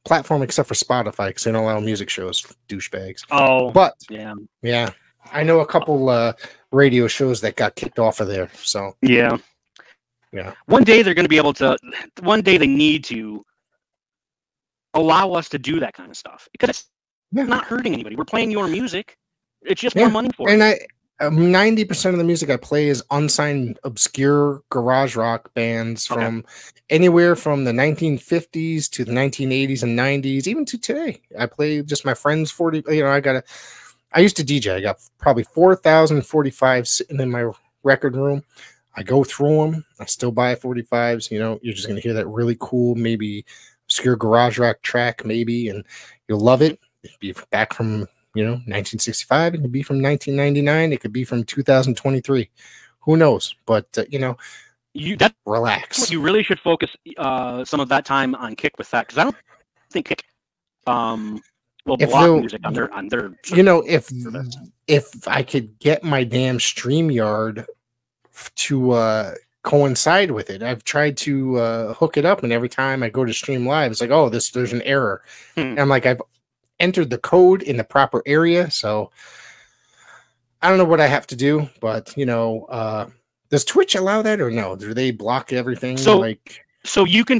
[0.03, 3.23] platform except for Spotify because they don't allow music shows, douchebags.
[3.31, 4.89] Oh, But yeah, yeah,
[5.31, 6.33] I know a couple uh,
[6.71, 8.49] radio shows that got kicked off of there.
[8.55, 9.37] So yeah,
[10.31, 10.53] Yeah.
[10.65, 11.77] One day they're going to be able to.
[12.21, 13.45] One day they need to
[14.93, 16.89] allow us to do that kind of stuff because it's
[17.31, 17.43] Yeah.
[17.43, 18.15] not hurting anybody.
[18.15, 19.17] We're playing your music.
[19.63, 20.65] It's just Yeah, more money for and it.
[21.21, 26.09] I um, ninety percent of the music I play is unsigned, obscure garage rock bands
[26.09, 26.19] Okay.
[26.19, 26.45] from
[26.89, 31.21] anywhere from the 1950s to the 1980s and 90s, even to today.
[31.37, 32.83] I play just my friends 40.
[32.89, 33.43] You know, I got a.
[34.13, 34.73] I used to DJ.
[34.75, 37.51] I got probably 4,045 sitting in my
[37.83, 38.43] record room.
[38.95, 39.85] I go through them.
[39.99, 41.31] I still buy 45s.
[41.31, 43.45] You know, you're just gonna hear that really cool, maybe
[43.91, 45.83] obscure garage rock track, maybe, and
[46.27, 46.79] you'll love it.
[47.03, 51.25] It'd be back from you know 1965 it could be from 1999 it could be
[51.25, 52.49] from 2023
[53.01, 54.37] who knows but uh, you know
[54.93, 58.89] You that relax you really should focus uh, some of that time on Kick with
[58.91, 59.35] that because I don't
[59.91, 60.23] think Kick
[60.87, 61.41] um
[61.85, 63.33] well, If block music on their on their.
[63.47, 64.09] you know if
[64.87, 67.65] if i could get my damn StreamYard
[68.55, 69.33] to uh
[69.63, 70.63] coincide with it.
[70.63, 73.91] I've tried to uh hook it up and every time i go to stream live
[73.91, 75.21] it's like oh this there's an error.
[75.55, 75.61] Hmm.
[75.61, 76.21] and i'm like i've
[76.79, 79.11] entered the code in the proper area so
[80.63, 83.05] i don't know what i have to do but you know uh
[83.51, 84.77] does twitch allow that or no?
[84.77, 85.97] Do they block everything?
[85.97, 87.39] So- like so you can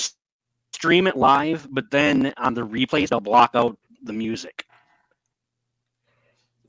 [0.74, 4.66] stream it live, but then on the replays they'll block out the music.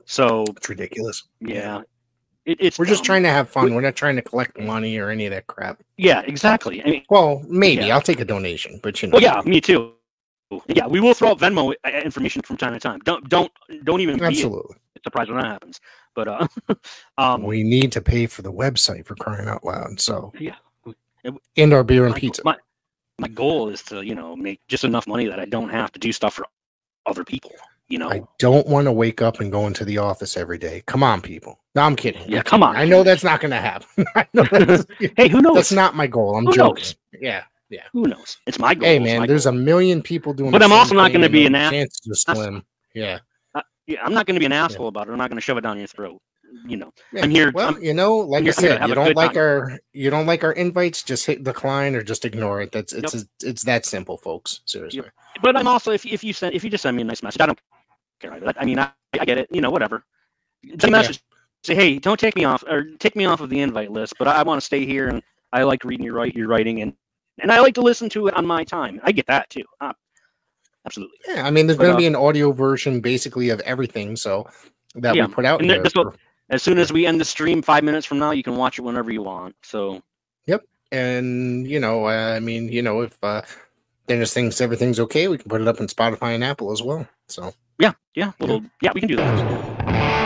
[0.05, 1.23] So it's ridiculous.
[1.39, 1.81] Yeah,
[2.45, 5.09] it, it's we're just trying to have fun we're not trying to collect money or
[5.09, 6.83] any of that crap Yeah, exactly.
[6.83, 7.95] I mean, well maybe Yeah.
[7.95, 9.93] i'll take a donation but you know well, yeah, me too.
[10.67, 12.99] Yeah, we will throw out Venmo uh, information from time to time.
[12.99, 13.51] Don't don't
[13.85, 15.79] don't even be absolutely surprised when that happens.
[16.15, 16.47] But uh,
[17.17, 19.99] um, we need to pay for the website for crying out loud.
[19.99, 20.55] So Yeah.
[21.55, 22.41] And our beer and my, pizza.
[22.43, 22.57] My,
[23.19, 25.99] my goal is to you know make just enough money that I don't have to
[25.99, 26.45] do stuff for
[27.05, 27.51] other people.
[27.89, 28.09] You know.
[28.09, 30.83] I don't want to wake up and go into the office every day.
[30.87, 31.59] Come on, people.
[31.75, 32.21] No, I'm kidding.
[32.29, 32.75] Yeah, I'm come kidding.
[32.75, 34.05] on, I know that's not going to happen.
[34.15, 34.85] I know that's,
[35.17, 35.55] hey, who knows?
[35.55, 36.35] that's not my goal.
[36.37, 36.83] I'm Who joking.
[36.83, 36.95] knows?
[37.19, 37.43] Yeah.
[37.91, 38.37] Who knows?
[38.45, 38.87] It's my goal.
[38.87, 39.53] Hey, man, there's goal.
[39.55, 40.51] a million people doing.
[40.51, 42.63] But I'm also not gonna be an ass- Chances are slim.
[42.93, 43.17] Yeah.
[43.87, 45.11] yeah, I'm not going to be an asshole about it.
[45.11, 46.21] I'm not going to shove it down your throat.
[46.67, 46.91] You know.
[47.11, 47.23] Yeah.
[47.23, 47.51] I'm here.
[47.51, 49.37] Well, I'm- you know, like I here- I'm here to said, you don't like time.
[49.41, 52.71] our you don't like our invites, just hit decline or just ignore it.
[52.71, 54.61] That's it's it's that simple, folks.
[54.65, 55.01] Seriously.
[55.41, 57.41] but I'm also if if you send if you just send me a nice message,
[57.41, 57.59] I don't
[58.23, 59.47] I, I mean, I, I get it.
[59.51, 60.03] You know, whatever.
[60.65, 60.89] Send Yeah.
[60.89, 61.21] message.
[61.63, 64.27] Say, hey, don't take me off or take me off of the invite list, but
[64.27, 65.23] I, I want to stay here and
[65.53, 66.93] I like reading your write your writing and
[67.41, 68.99] and I like to listen to it on my time.
[69.03, 69.63] I get that too.
[69.79, 69.93] Uh,
[70.85, 71.17] absolutely.
[71.27, 74.47] Yeah, I mean, there's going to uh, be an audio version basically of everything, so
[74.95, 75.81] that Yeah, we put out and here.
[75.83, 76.13] this will-
[76.49, 78.81] As soon as we end the stream, five minutes from now, you can watch it
[78.81, 79.55] whenever you want.
[79.63, 80.01] So
[80.45, 83.41] Yep, and you know, uh, I mean, you know, if uh,
[84.07, 87.07] Dennis thinks everything's okay, we can put it up in Spotify and Apple as well.
[87.27, 90.22] So yeah, yeah, well, yeah, we can do that.